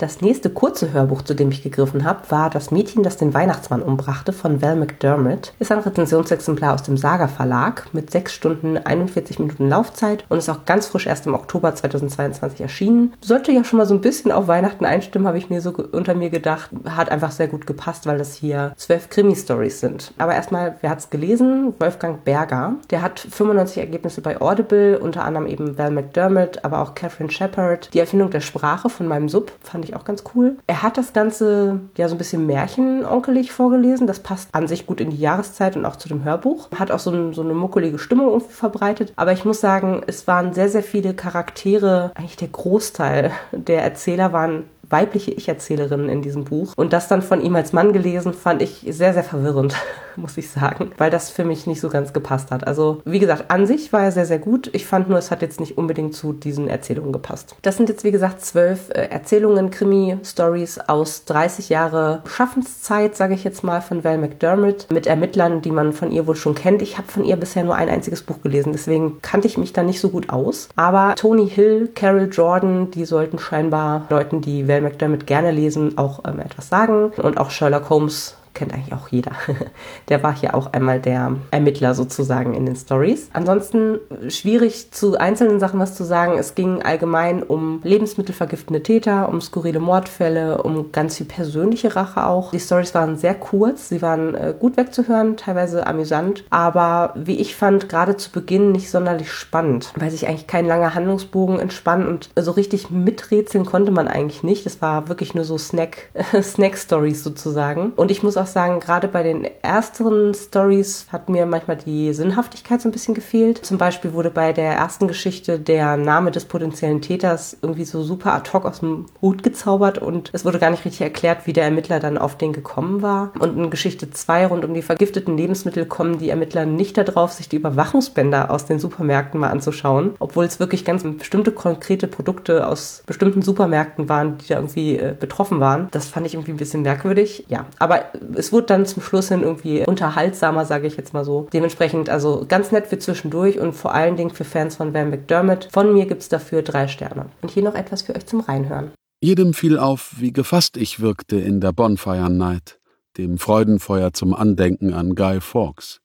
Das 0.00 0.20
nächste 0.20 0.48
kurze 0.48 0.92
Hörbuch, 0.92 1.22
zu 1.22 1.34
dem 1.34 1.50
ich 1.50 1.64
gegriffen 1.64 2.04
habe, 2.04 2.20
war 2.30 2.50
Das 2.50 2.70
Mädchen, 2.70 3.02
das 3.02 3.16
den 3.16 3.34
Weihnachtsmann 3.34 3.82
umbrachte 3.82 4.32
von 4.32 4.62
Val 4.62 4.76
McDermott. 4.76 5.54
Ist 5.58 5.72
ein 5.72 5.80
Rezensionsexemplar 5.80 6.74
aus 6.74 6.84
dem 6.84 6.96
Saga 6.96 7.26
Verlag 7.26 7.92
mit 7.92 8.08
6 8.12 8.32
Stunden 8.32 8.78
41 8.78 9.40
Minuten 9.40 9.68
Laufzeit 9.68 10.24
und 10.28 10.38
ist 10.38 10.48
auch 10.48 10.64
ganz 10.66 10.86
frisch 10.86 11.08
erst 11.08 11.26
im 11.26 11.34
Oktober 11.34 11.74
2022 11.74 12.60
erschienen. 12.60 13.12
Sollte 13.20 13.50
ja 13.50 13.64
schon 13.64 13.78
mal 13.78 13.86
so 13.86 13.94
ein 13.94 14.00
bisschen 14.00 14.30
auf 14.30 14.46
Weihnachten 14.46 14.84
einstimmen, 14.84 15.26
habe 15.26 15.36
ich 15.36 15.50
mir 15.50 15.60
so 15.60 15.70
unter 15.90 16.14
mir 16.14 16.30
gedacht. 16.30 16.70
Hat 16.88 17.10
einfach 17.10 17.32
sehr 17.32 17.48
gut 17.48 17.66
gepasst, 17.66 18.06
weil 18.06 18.18
das 18.18 18.36
hier 18.36 18.74
zwölf 18.76 19.10
Krimi-Stories 19.10 19.80
sind. 19.80 20.12
Aber 20.16 20.32
erstmal, 20.32 20.76
wer 20.80 20.90
hat 20.90 21.00
es 21.00 21.10
gelesen? 21.10 21.74
Wolfgang 21.80 22.22
Berger. 22.22 22.76
Der 22.90 23.02
hat 23.02 23.18
95 23.18 23.78
Ergebnisse 23.78 24.20
bei 24.20 24.40
Audible, 24.40 25.00
unter 25.00 25.24
anderem 25.24 25.48
eben 25.48 25.76
Val 25.76 25.90
McDermott, 25.90 26.64
aber 26.64 26.82
auch 26.82 26.94
Catherine 26.94 27.32
Shepard. 27.32 27.92
Die 27.92 27.98
Erfindung 27.98 28.30
der 28.30 28.42
Sprache 28.42 28.88
von 28.88 29.08
meinem 29.08 29.28
Sub 29.28 29.50
fand 29.60 29.87
ich 29.87 29.87
ich 29.88 29.96
auch 29.96 30.04
ganz 30.04 30.24
cool. 30.34 30.56
Er 30.66 30.82
hat 30.82 30.96
das 30.96 31.12
Ganze 31.12 31.80
ja 31.96 32.08
so 32.08 32.14
ein 32.14 32.18
bisschen 32.18 32.46
märchenonkelig 32.46 33.52
vorgelesen. 33.52 34.06
Das 34.06 34.20
passt 34.20 34.48
an 34.52 34.68
sich 34.68 34.86
gut 34.86 35.00
in 35.00 35.10
die 35.10 35.18
Jahreszeit 35.18 35.76
und 35.76 35.84
auch 35.84 35.96
zu 35.96 36.08
dem 36.08 36.24
Hörbuch. 36.24 36.70
Hat 36.78 36.90
auch 36.90 36.98
so, 36.98 37.10
ein, 37.10 37.32
so 37.32 37.42
eine 37.42 37.54
muckelige 37.54 37.98
Stimmung 37.98 38.40
verbreitet. 38.40 39.12
Aber 39.16 39.32
ich 39.32 39.44
muss 39.44 39.60
sagen, 39.60 40.02
es 40.06 40.26
waren 40.26 40.52
sehr, 40.52 40.68
sehr 40.68 40.82
viele 40.82 41.14
Charaktere. 41.14 42.12
Eigentlich 42.14 42.36
der 42.36 42.48
Großteil 42.48 43.32
der 43.52 43.82
Erzähler 43.82 44.32
waren 44.32 44.64
weibliche 44.90 45.30
Ich-Erzählerinnen 45.32 46.08
in 46.08 46.22
diesem 46.22 46.44
Buch. 46.44 46.72
Und 46.76 46.92
das 46.92 47.08
dann 47.08 47.22
von 47.22 47.40
ihm 47.40 47.56
als 47.56 47.72
Mann 47.72 47.92
gelesen, 47.92 48.32
fand 48.32 48.62
ich 48.62 48.86
sehr, 48.88 49.12
sehr 49.12 49.24
verwirrend, 49.24 49.74
muss 50.16 50.36
ich 50.36 50.50
sagen, 50.50 50.90
weil 50.98 51.10
das 51.10 51.30
für 51.30 51.44
mich 51.44 51.66
nicht 51.66 51.80
so 51.80 51.88
ganz 51.88 52.12
gepasst 52.12 52.50
hat. 52.50 52.66
Also, 52.66 53.00
wie 53.04 53.18
gesagt, 53.18 53.50
an 53.50 53.66
sich 53.66 53.92
war 53.92 54.02
er 54.02 54.12
sehr, 54.12 54.26
sehr 54.26 54.38
gut. 54.38 54.70
Ich 54.72 54.86
fand 54.86 55.08
nur, 55.08 55.18
es 55.18 55.30
hat 55.30 55.42
jetzt 55.42 55.60
nicht 55.60 55.78
unbedingt 55.78 56.14
zu 56.14 56.32
diesen 56.32 56.68
Erzählungen 56.68 57.12
gepasst. 57.12 57.54
Das 57.62 57.76
sind 57.76 57.88
jetzt, 57.88 58.04
wie 58.04 58.10
gesagt, 58.10 58.44
zwölf 58.44 58.90
äh, 58.90 59.08
Erzählungen, 59.08 59.70
Krimi-Stories 59.70 60.80
aus 60.88 61.24
30 61.24 61.68
Jahre 61.68 62.22
Schaffenszeit, 62.26 63.16
sage 63.16 63.34
ich 63.34 63.44
jetzt 63.44 63.62
mal, 63.62 63.80
von 63.80 64.04
Val 64.04 64.18
McDermott, 64.18 64.86
mit 64.90 65.06
Ermittlern, 65.06 65.62
die 65.62 65.70
man 65.70 65.92
von 65.92 66.10
ihr 66.10 66.26
wohl 66.26 66.36
schon 66.36 66.54
kennt. 66.54 66.82
Ich 66.82 66.98
habe 66.98 67.08
von 67.08 67.24
ihr 67.24 67.36
bisher 67.36 67.64
nur 67.64 67.76
ein 67.76 67.88
einziges 67.88 68.22
Buch 68.22 68.40
gelesen, 68.42 68.72
deswegen 68.72 69.20
kannte 69.22 69.46
ich 69.46 69.58
mich 69.58 69.72
da 69.72 69.82
nicht 69.82 70.00
so 70.00 70.08
gut 70.08 70.30
aus. 70.30 70.68
Aber 70.76 71.14
Tony 71.16 71.48
Hill, 71.48 71.90
Carol 71.94 72.28
Jordan, 72.30 72.90
die 72.90 73.04
sollten 73.04 73.38
scheinbar 73.38 74.06
Leuten, 74.10 74.40
die 74.40 74.66
Val 74.66 74.77
McDermott 74.80 75.26
gerne 75.26 75.50
lesen, 75.50 75.98
auch 75.98 76.20
ähm, 76.26 76.40
etwas 76.40 76.68
sagen. 76.68 77.12
Und 77.16 77.38
auch 77.38 77.50
Sherlock 77.50 77.90
Holmes 77.90 78.36
kennt 78.58 78.74
eigentlich 78.74 78.92
auch 78.92 79.08
jeder. 79.08 79.32
Der 80.08 80.22
war 80.22 80.34
hier 80.34 80.54
auch 80.54 80.72
einmal 80.72 81.00
der 81.00 81.36
Ermittler 81.50 81.94
sozusagen 81.94 82.54
in 82.54 82.66
den 82.66 82.74
Stories. 82.74 83.30
Ansonsten 83.32 83.98
schwierig 84.28 84.90
zu 84.90 85.16
einzelnen 85.16 85.60
Sachen 85.60 85.78
was 85.78 85.94
zu 85.94 86.02
sagen. 86.04 86.38
Es 86.38 86.54
ging 86.54 86.82
allgemein 86.82 87.42
um 87.42 87.80
lebensmittelvergiftende 87.84 88.82
Täter, 88.82 89.28
um 89.28 89.40
skurrile 89.40 89.78
Mordfälle, 89.78 90.62
um 90.62 90.90
ganz 90.90 91.18
viel 91.18 91.26
persönliche 91.26 91.94
Rache 91.94 92.26
auch. 92.26 92.50
Die 92.50 92.58
Stories 92.58 92.94
waren 92.94 93.16
sehr 93.16 93.34
kurz, 93.34 93.88
sie 93.88 94.02
waren 94.02 94.34
äh, 94.34 94.54
gut 94.58 94.76
wegzuhören, 94.76 95.36
teilweise 95.36 95.86
amüsant, 95.86 96.44
aber 96.50 97.12
wie 97.14 97.38
ich 97.38 97.54
fand, 97.54 97.88
gerade 97.88 98.16
zu 98.16 98.32
Beginn 98.32 98.72
nicht 98.72 98.90
sonderlich 98.90 99.30
spannend, 99.30 99.92
weil 99.96 100.10
sich 100.10 100.26
eigentlich 100.26 100.48
kein 100.48 100.66
langer 100.66 100.94
Handlungsbogen 100.94 101.60
entspann 101.60 102.08
und 102.08 102.30
so 102.36 102.50
richtig 102.52 102.90
miträtseln 102.90 103.64
konnte 103.64 103.92
man 103.92 104.08
eigentlich 104.08 104.42
nicht. 104.42 104.66
Es 104.66 104.82
war 104.82 105.08
wirklich 105.08 105.34
nur 105.34 105.44
so 105.44 105.58
Snack, 105.58 106.08
Snack-Stories 106.42 107.22
sozusagen. 107.22 107.92
Und 107.94 108.10
ich 108.10 108.22
muss 108.22 108.36
auch 108.36 108.47
sagen, 108.52 108.80
gerade 108.80 109.08
bei 109.08 109.22
den 109.22 109.46
ersten 109.62 110.34
Stories 110.34 111.06
hat 111.10 111.28
mir 111.28 111.46
manchmal 111.46 111.76
die 111.76 112.12
Sinnhaftigkeit 112.12 112.80
so 112.80 112.88
ein 112.88 112.92
bisschen 112.92 113.14
gefehlt. 113.14 113.64
Zum 113.64 113.78
Beispiel 113.78 114.12
wurde 114.12 114.30
bei 114.30 114.52
der 114.52 114.72
ersten 114.72 115.08
Geschichte 115.08 115.58
der 115.58 115.96
Name 115.96 116.30
des 116.30 116.44
potenziellen 116.44 117.00
Täters 117.00 117.56
irgendwie 117.62 117.84
so 117.84 118.02
super 118.02 118.34
ad 118.34 118.50
hoc 118.52 118.64
aus 118.64 118.80
dem 118.80 119.06
Hut 119.20 119.42
gezaubert 119.42 119.98
und 119.98 120.30
es 120.32 120.44
wurde 120.44 120.58
gar 120.58 120.70
nicht 120.70 120.84
richtig 120.84 121.02
erklärt, 121.02 121.46
wie 121.46 121.52
der 121.52 121.64
Ermittler 121.64 122.00
dann 122.00 122.18
auf 122.18 122.36
den 122.36 122.52
gekommen 122.52 123.02
war. 123.02 123.32
Und 123.38 123.56
in 123.56 123.70
Geschichte 123.70 124.10
2 124.10 124.46
rund 124.46 124.64
um 124.64 124.74
die 124.74 124.82
vergifteten 124.82 125.36
Lebensmittel 125.36 125.86
kommen 125.86 126.18
die 126.18 126.30
Ermittler 126.30 126.66
nicht 126.66 126.96
darauf, 126.96 127.32
sich 127.32 127.48
die 127.48 127.56
Überwachungsbänder 127.56 128.50
aus 128.50 128.66
den 128.66 128.78
Supermärkten 128.78 129.40
mal 129.40 129.50
anzuschauen, 129.50 130.14
obwohl 130.18 130.44
es 130.44 130.60
wirklich 130.60 130.84
ganz 130.84 131.04
bestimmte 131.04 131.52
konkrete 131.52 132.06
Produkte 132.08 132.66
aus 132.66 133.02
bestimmten 133.06 133.42
Supermärkten 133.42 134.08
waren, 134.08 134.38
die 134.38 134.48
da 134.48 134.56
irgendwie 134.56 134.96
äh, 134.96 135.14
betroffen 135.18 135.60
waren. 135.60 135.88
Das 135.90 136.08
fand 136.08 136.26
ich 136.26 136.34
irgendwie 136.34 136.52
ein 136.52 136.56
bisschen 136.56 136.82
merkwürdig. 136.82 137.44
Ja, 137.48 137.66
aber 137.78 138.06
es 138.34 138.52
wurde 138.52 138.66
dann 138.66 138.86
zum 138.86 139.02
Schluss 139.02 139.28
hin 139.28 139.42
irgendwie 139.42 139.84
unterhaltsamer, 139.84 140.64
sage 140.64 140.86
ich 140.86 140.96
jetzt 140.96 141.14
mal 141.14 141.24
so. 141.24 141.48
Dementsprechend 141.52 142.10
also 142.10 142.44
ganz 142.48 142.72
nett 142.72 142.86
für 142.86 142.98
zwischendurch 142.98 143.58
und 143.58 143.72
vor 143.72 143.94
allen 143.94 144.16
Dingen 144.16 144.30
für 144.30 144.44
Fans 144.44 144.76
von 144.76 144.94
Van 144.94 145.10
McDermott. 145.10 145.68
Von 145.72 145.92
mir 145.92 146.06
gibt 146.06 146.22
es 146.22 146.28
dafür 146.28 146.62
drei 146.62 146.88
Sterne. 146.88 147.26
Und 147.42 147.50
hier 147.50 147.62
noch 147.62 147.74
etwas 147.74 148.02
für 148.02 148.14
euch 148.14 148.26
zum 148.26 148.40
Reinhören. 148.40 148.90
Jedem 149.20 149.52
fiel 149.52 149.78
auf, 149.78 150.14
wie 150.18 150.32
gefasst 150.32 150.76
ich 150.76 151.00
wirkte 151.00 151.36
in 151.36 151.60
der 151.60 151.72
Bonfire 151.72 152.30
Night, 152.30 152.78
dem 153.16 153.38
Freudenfeuer 153.38 154.12
zum 154.12 154.32
Andenken 154.32 154.94
an 154.94 155.14
Guy 155.14 155.40
Fawkes. 155.40 156.00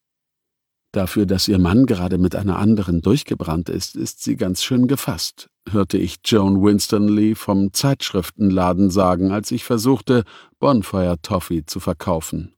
Dafür, 0.92 1.26
dass 1.26 1.48
ihr 1.48 1.60
Mann 1.60 1.86
gerade 1.86 2.18
mit 2.18 2.36
einer 2.36 2.58
anderen 2.58 3.02
durchgebrannt 3.02 3.70
ist, 3.70 3.96
ist 3.96 4.24
sie 4.24 4.36
ganz 4.36 4.64
schön 4.64 4.88
gefasst, 4.88 5.50
hörte 5.70 5.98
ich 5.98 6.18
Joan 6.26 6.62
Winstanley 6.64 7.36
vom 7.36 7.74
Zeitschriftenladen 7.74 8.90
sagen, 8.90 9.32
als 9.32 9.52
ich 9.52 9.64
versuchte, 9.64 10.24
Bonfire 10.60 11.18
Toffee 11.22 11.66
zu 11.66 11.80
verkaufen. 11.80 12.54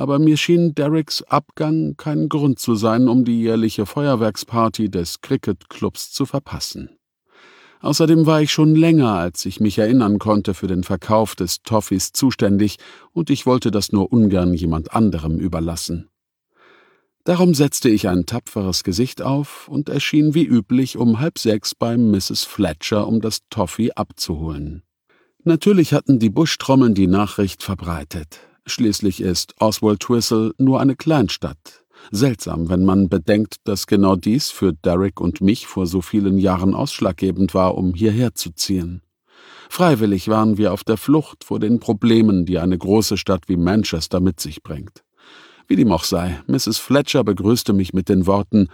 aber 0.00 0.18
mir 0.18 0.38
schien 0.38 0.74
Derricks 0.74 1.22
Abgang 1.22 1.94
kein 1.98 2.30
Grund 2.30 2.58
zu 2.58 2.74
sein, 2.74 3.06
um 3.06 3.24
die 3.26 3.42
jährliche 3.42 3.84
Feuerwerksparty 3.84 4.90
des 4.90 5.20
Cricket-Clubs 5.20 6.10
zu 6.10 6.24
verpassen. 6.24 6.96
Außerdem 7.80 8.26
war 8.26 8.42
ich 8.42 8.52
schon 8.52 8.74
länger, 8.74 9.14
als 9.14 9.46
ich 9.46 9.60
mich 9.60 9.78
erinnern 9.78 10.18
konnte, 10.18 10.54
für 10.54 10.66
den 10.66 10.84
Verkauf 10.84 11.34
des 11.34 11.62
Toffees 11.62 12.12
zuständig, 12.12 12.76
und 13.12 13.30
ich 13.30 13.46
wollte 13.46 13.70
das 13.70 13.92
nur 13.92 14.12
ungern 14.12 14.52
jemand 14.54 14.92
anderem 14.92 15.38
überlassen. 15.38 16.09
Darum 17.24 17.54
setzte 17.54 17.90
ich 17.90 18.08
ein 18.08 18.24
tapferes 18.24 18.82
Gesicht 18.82 19.20
auf 19.20 19.68
und 19.68 19.88
erschien 19.88 20.34
wie 20.34 20.44
üblich 20.44 20.96
um 20.96 21.20
halb 21.20 21.38
sechs 21.38 21.74
bei 21.74 21.96
Mrs. 21.96 22.44
Fletcher, 22.44 23.06
um 23.06 23.20
das 23.20 23.40
Toffee 23.50 23.92
abzuholen. 23.92 24.82
Natürlich 25.44 25.92
hatten 25.92 26.18
die 26.18 26.30
Buschtrommeln 26.30 26.94
die 26.94 27.06
Nachricht 27.06 27.62
verbreitet. 27.62 28.40
Schließlich 28.66 29.20
ist 29.20 29.54
Oswald 29.58 30.00
Twistle 30.00 30.52
nur 30.58 30.80
eine 30.80 30.96
Kleinstadt. 30.96 31.84
Seltsam, 32.10 32.70
wenn 32.70 32.84
man 32.84 33.08
bedenkt, 33.08 33.56
dass 33.64 33.86
genau 33.86 34.16
dies 34.16 34.50
für 34.50 34.72
Derek 34.72 35.20
und 35.20 35.40
mich 35.40 35.66
vor 35.66 35.86
so 35.86 36.00
vielen 36.00 36.38
Jahren 36.38 36.74
ausschlaggebend 36.74 37.52
war, 37.54 37.76
um 37.76 37.94
hierher 37.94 38.34
zu 38.34 38.52
ziehen. 38.52 39.02
Freiwillig 39.68 40.28
waren 40.28 40.56
wir 40.58 40.72
auf 40.72 40.84
der 40.84 40.96
Flucht 40.96 41.44
vor 41.44 41.60
den 41.60 41.80
Problemen, 41.80 42.46
die 42.46 42.58
eine 42.58 42.76
große 42.76 43.16
Stadt 43.16 43.48
wie 43.48 43.56
Manchester 43.56 44.20
mit 44.20 44.40
sich 44.40 44.62
bringt. 44.62 45.04
Wie 45.70 45.76
dem 45.76 45.92
auch 45.92 46.02
sei, 46.02 46.42
Mrs. 46.48 46.78
Fletcher 46.78 47.22
begrüßte 47.22 47.72
mich 47.72 47.92
mit 47.92 48.08
den 48.08 48.26
Worten 48.26 48.70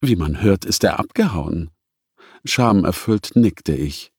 Wie 0.00 0.16
man 0.16 0.42
hört, 0.42 0.64
ist 0.64 0.82
er 0.82 0.98
abgehauen. 0.98 1.70
Schamerfüllt 2.44 3.36
nickte 3.36 3.72
ich. 3.72 4.12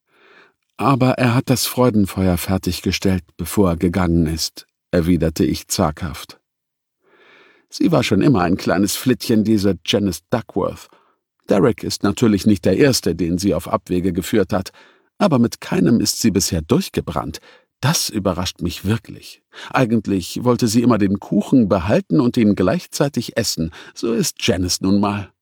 Aber 0.78 1.16
er 1.18 1.36
hat 1.36 1.50
das 1.50 1.66
Freudenfeuer 1.66 2.38
fertiggestellt, 2.38 3.26
bevor 3.36 3.72
er 3.72 3.76
gegangen 3.76 4.26
ist, 4.26 4.66
erwiderte 4.92 5.44
ich 5.44 5.68
zaghaft. 5.68 6.40
Sie 7.70 7.92
war 7.92 8.04
schon 8.04 8.22
immer 8.22 8.44
ein 8.44 8.56
kleines 8.56 8.96
Flittchen, 8.96 9.44
diese 9.44 9.78
Janice 9.86 10.22
Duckworth. 10.30 10.88
Derek 11.50 11.84
ist 11.84 12.04
natürlich 12.04 12.46
nicht 12.46 12.64
der 12.64 12.78
Erste, 12.78 13.16
den 13.16 13.38
sie 13.38 13.54
auf 13.54 13.68
Abwege 13.68 14.14
geführt 14.14 14.54
hat, 14.54 14.72
aber 15.18 15.40
mit 15.40 15.60
keinem 15.60 16.00
ist 16.00 16.22
sie 16.22 16.32
bisher 16.32 16.62
durchgebrannt, 16.62 17.40
das 17.84 18.08
überrascht 18.08 18.62
mich 18.62 18.86
wirklich. 18.86 19.42
Eigentlich 19.70 20.44
wollte 20.44 20.68
sie 20.68 20.82
immer 20.82 20.98
den 20.98 21.20
Kuchen 21.20 21.68
behalten 21.68 22.22
und 22.22 22.38
ihn 22.38 22.56
gleichzeitig 22.56 23.36
essen. 23.36 23.72
So 23.94 24.14
ist 24.14 24.36
Janice 24.40 24.80
nun 24.80 25.02
mal. 25.02 25.33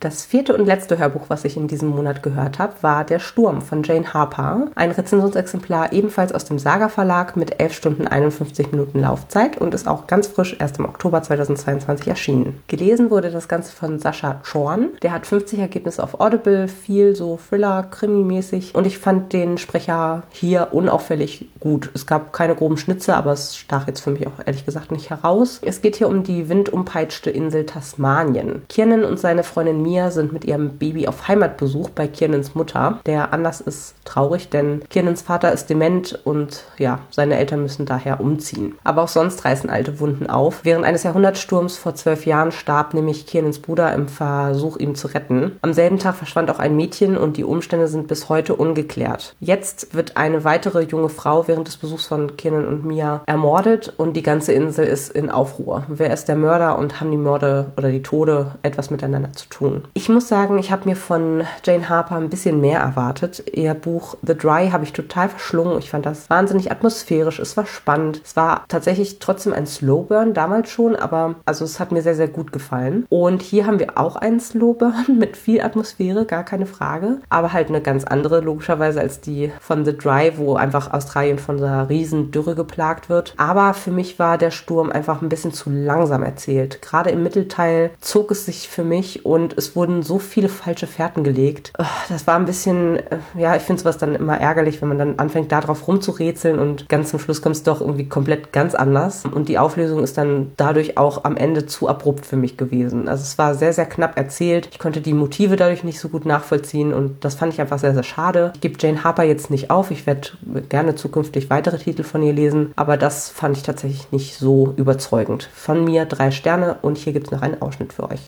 Das 0.00 0.26
vierte 0.26 0.54
und 0.54 0.66
letzte 0.66 0.98
Hörbuch, 0.98 1.26
was 1.28 1.44
ich 1.44 1.56
in 1.56 1.68
diesem 1.68 1.88
Monat 1.88 2.22
gehört 2.22 2.58
habe, 2.58 2.74
war 2.82 3.04
Der 3.04 3.20
Sturm 3.20 3.62
von 3.62 3.82
Jane 3.84 4.12
Harper. 4.12 4.66
Ein 4.74 4.90
Rezensionsexemplar 4.90 5.92
ebenfalls 5.92 6.32
aus 6.32 6.44
dem 6.44 6.58
Saga 6.58 6.88
Verlag 6.88 7.36
mit 7.36 7.58
11 7.60 7.72
Stunden 7.72 8.06
51 8.06 8.72
Minuten 8.72 9.00
Laufzeit 9.00 9.56
und 9.56 9.72
ist 9.72 9.88
auch 9.88 10.06
ganz 10.06 10.26
frisch 10.26 10.56
erst 10.58 10.78
im 10.78 10.84
Oktober 10.84 11.22
2022 11.22 12.08
erschienen. 12.08 12.60
Gelesen 12.66 13.10
wurde 13.10 13.30
das 13.30 13.48
Ganze 13.48 13.72
von 13.72 13.98
Sascha 13.98 14.40
Schorn. 14.42 14.90
Der 15.02 15.12
hat 15.12 15.26
50 15.26 15.60
Ergebnisse 15.60 16.02
auf 16.02 16.20
Audible, 16.20 16.68
viel 16.68 17.16
so 17.16 17.38
Thriller, 17.48 17.84
Krimi-mäßig 17.90 18.74
und 18.74 18.86
ich 18.86 18.98
fand 18.98 19.32
den 19.32 19.58
Sprecher 19.58 20.24
hier 20.30 20.68
unauffällig 20.72 21.48
gut. 21.60 21.90
Es 21.94 22.06
gab 22.06 22.32
keine 22.32 22.56
groben 22.56 22.76
Schnitze, 22.76 23.14
aber 23.14 23.32
es 23.32 23.56
stach 23.56 23.86
jetzt 23.86 24.00
für 24.00 24.10
mich 24.10 24.26
auch 24.26 24.44
ehrlich 24.44 24.66
gesagt 24.66 24.92
nicht 24.92 25.08
heraus. 25.08 25.60
Es 25.62 25.80
geht 25.80 25.96
hier 25.96 26.08
um 26.08 26.24
die 26.24 26.48
windumpeitschte 26.48 27.30
Insel 27.30 27.64
Tasmanien. 27.64 28.62
Kiernan 28.68 29.04
und 29.04 29.18
seine 29.18 29.44
Freundin 29.44 29.80
Mia 29.80 29.93
sind 30.10 30.32
mit 30.32 30.44
ihrem 30.44 30.78
Baby 30.78 31.06
auf 31.08 31.28
Heimatbesuch 31.28 31.90
bei 31.90 32.06
Kiernans 32.06 32.54
Mutter. 32.54 33.00
Der 33.06 33.32
Anlass 33.32 33.60
ist 33.60 33.94
traurig, 34.04 34.48
denn 34.48 34.82
Kiernans 34.90 35.22
Vater 35.22 35.52
ist 35.52 35.70
dement 35.70 36.20
und 36.24 36.64
ja, 36.78 37.00
seine 37.10 37.36
Eltern 37.36 37.62
müssen 37.62 37.86
daher 37.86 38.20
umziehen. 38.20 38.74
Aber 38.84 39.02
auch 39.02 39.08
sonst 39.08 39.44
reißen 39.44 39.70
alte 39.70 40.00
Wunden 40.00 40.28
auf. 40.28 40.60
Während 40.64 40.84
eines 40.84 41.02
Jahrhundertsturms 41.02 41.76
vor 41.76 41.94
zwölf 41.94 42.26
Jahren 42.26 42.52
starb 42.52 42.94
nämlich 42.94 43.26
Kiernans 43.26 43.58
Bruder 43.58 43.92
im 43.94 44.08
Versuch, 44.08 44.76
ihn 44.76 44.94
zu 44.94 45.08
retten. 45.08 45.52
Am 45.62 45.72
selben 45.72 45.98
Tag 45.98 46.16
verschwand 46.16 46.50
auch 46.50 46.58
ein 46.58 46.76
Mädchen 46.76 47.16
und 47.16 47.36
die 47.36 47.44
Umstände 47.44 47.88
sind 47.88 48.08
bis 48.08 48.28
heute 48.28 48.54
ungeklärt. 48.54 49.34
Jetzt 49.40 49.94
wird 49.94 50.16
eine 50.16 50.44
weitere 50.44 50.82
junge 50.82 51.08
Frau 51.08 51.46
während 51.48 51.68
des 51.68 51.76
Besuchs 51.76 52.06
von 52.06 52.36
Kiernan 52.36 52.66
und 52.66 52.84
Mia 52.84 53.22
ermordet 53.26 53.92
und 53.96 54.14
die 54.14 54.22
ganze 54.22 54.52
Insel 54.52 54.86
ist 54.86 55.10
in 55.10 55.30
Aufruhr. 55.30 55.84
Wer 55.88 56.12
ist 56.12 56.26
der 56.26 56.36
Mörder 56.36 56.78
und 56.78 57.00
haben 57.00 57.10
die 57.10 57.16
Morde 57.16 57.72
oder 57.76 57.90
die 57.90 58.02
Tode 58.02 58.52
etwas 58.62 58.90
miteinander 58.90 59.32
zu 59.32 59.48
tun? 59.48 59.73
Tun. 59.74 59.88
Ich 59.94 60.08
muss 60.08 60.28
sagen, 60.28 60.58
ich 60.58 60.70
habe 60.70 60.88
mir 60.88 60.96
von 60.96 61.42
Jane 61.64 61.88
Harper 61.88 62.16
ein 62.16 62.30
bisschen 62.30 62.60
mehr 62.60 62.80
erwartet. 62.80 63.44
Ihr 63.52 63.74
Buch 63.74 64.16
The 64.22 64.36
Dry 64.36 64.70
habe 64.70 64.84
ich 64.84 64.92
total 64.92 65.28
verschlungen. 65.28 65.78
Ich 65.78 65.90
fand 65.90 66.06
das 66.06 66.30
wahnsinnig 66.30 66.70
atmosphärisch. 66.70 67.38
Es 67.38 67.56
war 67.56 67.66
spannend. 67.66 68.20
Es 68.24 68.36
war 68.36 68.64
tatsächlich 68.68 69.18
trotzdem 69.18 69.52
ein 69.52 69.66
Slowburn 69.66 70.34
damals 70.34 70.70
schon, 70.70 70.96
aber 70.96 71.36
also 71.44 71.64
es 71.64 71.80
hat 71.80 71.92
mir 71.92 72.02
sehr, 72.02 72.14
sehr 72.14 72.28
gut 72.28 72.52
gefallen. 72.52 73.06
Und 73.08 73.42
hier 73.42 73.66
haben 73.66 73.78
wir 73.78 73.98
auch 73.98 74.16
einen 74.16 74.40
Slowburn 74.40 75.04
mit 75.18 75.36
viel 75.36 75.60
Atmosphäre, 75.60 76.24
gar 76.24 76.44
keine 76.44 76.66
Frage. 76.66 77.18
Aber 77.28 77.52
halt 77.52 77.68
eine 77.68 77.80
ganz 77.80 78.04
andere, 78.04 78.40
logischerweise, 78.40 79.00
als 79.00 79.20
die 79.20 79.50
von 79.60 79.84
The 79.84 79.96
Dry, 79.96 80.32
wo 80.36 80.54
einfach 80.54 80.92
Australien 80.92 81.38
von 81.38 81.58
einer 81.58 81.88
riesen 81.88 82.30
Dürre 82.30 82.54
geplagt 82.54 83.08
wird. 83.08 83.34
Aber 83.36 83.74
für 83.74 83.90
mich 83.90 84.18
war 84.18 84.38
der 84.38 84.50
Sturm 84.50 84.90
einfach 84.90 85.22
ein 85.22 85.28
bisschen 85.28 85.52
zu 85.52 85.70
langsam 85.70 86.22
erzählt. 86.22 86.82
Gerade 86.82 87.10
im 87.10 87.22
Mittelteil 87.22 87.90
zog 88.00 88.30
es 88.30 88.46
sich 88.46 88.68
für 88.68 88.84
mich 88.84 89.24
und 89.24 89.56
es 89.56 89.63
es 89.64 89.76
wurden 89.76 90.02
so 90.02 90.18
viele 90.18 90.48
falsche 90.48 90.86
Fährten 90.86 91.24
gelegt. 91.24 91.72
Das 92.08 92.26
war 92.26 92.36
ein 92.36 92.44
bisschen, 92.44 92.96
äh, 92.96 93.18
ja, 93.36 93.56
ich 93.56 93.62
finde 93.62 93.80
sowas 93.80 93.98
dann 93.98 94.14
immer 94.14 94.38
ärgerlich, 94.38 94.80
wenn 94.82 94.88
man 94.88 94.98
dann 94.98 95.18
anfängt, 95.18 95.50
darauf 95.52 95.88
rumzurätseln 95.88 96.58
und 96.58 96.88
ganz 96.88 97.10
zum 97.10 97.18
Schluss 97.18 97.40
kommt 97.40 97.56
es 97.56 97.62
doch 97.62 97.80
irgendwie 97.80 98.08
komplett 98.08 98.52
ganz 98.52 98.74
anders. 98.74 99.24
Und 99.24 99.48
die 99.48 99.58
Auflösung 99.58 100.02
ist 100.02 100.18
dann 100.18 100.52
dadurch 100.56 100.98
auch 100.98 101.24
am 101.24 101.36
Ende 101.36 101.66
zu 101.66 101.88
abrupt 101.88 102.26
für 102.26 102.36
mich 102.36 102.56
gewesen. 102.56 103.08
Also 103.08 103.22
es 103.22 103.38
war 103.38 103.54
sehr, 103.54 103.72
sehr 103.72 103.86
knapp 103.86 104.18
erzählt. 104.18 104.68
Ich 104.70 104.78
konnte 104.78 105.00
die 105.00 105.14
Motive 105.14 105.56
dadurch 105.56 105.82
nicht 105.82 105.98
so 105.98 106.08
gut 106.08 106.26
nachvollziehen 106.26 106.92
und 106.92 107.24
das 107.24 107.34
fand 107.34 107.52
ich 107.54 107.60
einfach 107.60 107.78
sehr, 107.78 107.94
sehr 107.94 108.02
schade. 108.02 108.52
Ich 108.54 108.60
gebe 108.60 108.78
Jane 108.78 109.02
Harper 109.02 109.24
jetzt 109.24 109.50
nicht 109.50 109.70
auf. 109.70 109.90
Ich 109.90 110.06
werde 110.06 110.28
gerne 110.68 110.94
zukünftig 110.94 111.48
weitere 111.50 111.78
Titel 111.78 112.02
von 112.02 112.22
ihr 112.22 112.32
lesen, 112.32 112.72
aber 112.76 112.96
das 112.96 113.30
fand 113.30 113.56
ich 113.56 113.62
tatsächlich 113.62 114.12
nicht 114.12 114.36
so 114.36 114.74
überzeugend. 114.76 115.48
Von 115.54 115.84
mir 115.84 116.04
drei 116.04 116.30
Sterne 116.30 116.76
und 116.82 116.98
hier 116.98 117.12
gibt 117.12 117.28
es 117.28 117.32
noch 117.32 117.42
einen 117.42 117.62
Ausschnitt 117.62 117.92
für 117.92 118.10
euch. 118.10 118.20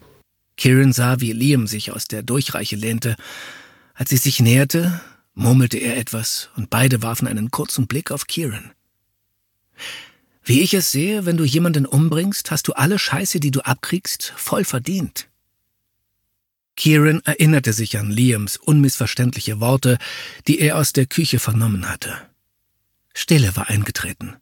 Kieran 0.56 0.92
sah, 0.92 1.20
wie 1.20 1.32
Liam 1.32 1.66
sich 1.66 1.92
aus 1.92 2.06
der 2.06 2.22
Durchreiche 2.22 2.76
lehnte. 2.76 3.16
Als 3.94 4.10
sie 4.10 4.16
sich 4.16 4.40
näherte, 4.40 5.00
murmelte 5.34 5.78
er 5.78 5.96
etwas 5.96 6.50
und 6.56 6.70
beide 6.70 7.02
warfen 7.02 7.28
einen 7.28 7.50
kurzen 7.50 7.86
Blick 7.86 8.10
auf 8.10 8.26
Kieran. 8.26 8.72
Wie 10.44 10.62
ich 10.62 10.74
es 10.74 10.90
sehe, 10.90 11.26
wenn 11.26 11.36
du 11.36 11.44
jemanden 11.44 11.86
umbringst, 11.86 12.50
hast 12.50 12.68
du 12.68 12.72
alle 12.72 12.98
Scheiße, 12.98 13.40
die 13.40 13.50
du 13.50 13.60
abkriegst, 13.60 14.32
voll 14.36 14.64
verdient. 14.64 15.28
Kieran 16.76 17.20
erinnerte 17.24 17.72
sich 17.72 17.98
an 17.98 18.10
Liams 18.10 18.56
unmissverständliche 18.56 19.60
Worte, 19.60 19.98
die 20.46 20.60
er 20.60 20.76
aus 20.76 20.92
der 20.92 21.06
Küche 21.06 21.38
vernommen 21.38 21.88
hatte. 21.88 22.14
Stille 23.14 23.56
war 23.56 23.68
eingetreten. 23.68 24.36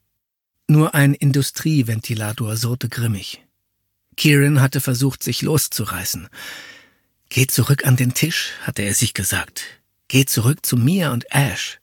Nur 0.67 0.95
ein 0.95 1.15
Industrieventilator 1.15 2.57
surrte 2.57 2.89
grimmig. 2.89 3.45
Kieran 4.17 4.61
hatte 4.61 4.81
versucht, 4.81 5.23
sich 5.23 5.43
loszureißen. 5.43 6.29
Geh 7.29 7.47
zurück 7.47 7.87
an 7.87 7.97
den 7.97 8.15
Tisch, 8.15 8.51
hatte 8.63 8.83
er 8.83 8.95
sich 8.95 9.15
gesagt. 9.15 9.65
Geh 10.09 10.25
zurück 10.25 10.65
zu 10.65 10.77
mir 10.77 11.11
und 11.11 11.25
Ash. 11.31 11.81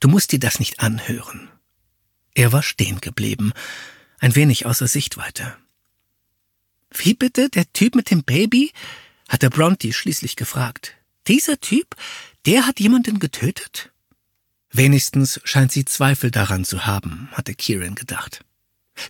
Du 0.00 0.08
musst 0.08 0.32
dir 0.32 0.40
das 0.40 0.58
nicht 0.58 0.80
anhören. 0.80 1.48
Er 2.34 2.52
war 2.52 2.62
stehen 2.62 3.00
geblieben, 3.00 3.52
ein 4.18 4.34
wenig 4.34 4.66
außer 4.66 4.86
Sichtweite. 4.86 5.56
Wie 6.90 7.14
bitte, 7.14 7.48
der 7.50 7.72
Typ 7.72 7.94
mit 7.94 8.10
dem 8.10 8.24
Baby? 8.24 8.72
hatte 9.28 9.50
Bronte 9.50 9.92
schließlich 9.92 10.36
gefragt. 10.36 10.94
Dieser 11.26 11.60
Typ, 11.60 11.94
der 12.46 12.66
hat 12.66 12.80
jemanden 12.80 13.18
getötet? 13.18 13.92
Wenigstens 14.70 15.40
scheint 15.44 15.72
sie 15.72 15.84
Zweifel 15.84 16.30
daran 16.30 16.64
zu 16.64 16.86
haben, 16.86 17.28
hatte 17.32 17.54
Kieran 17.54 17.94
gedacht. 17.94 18.44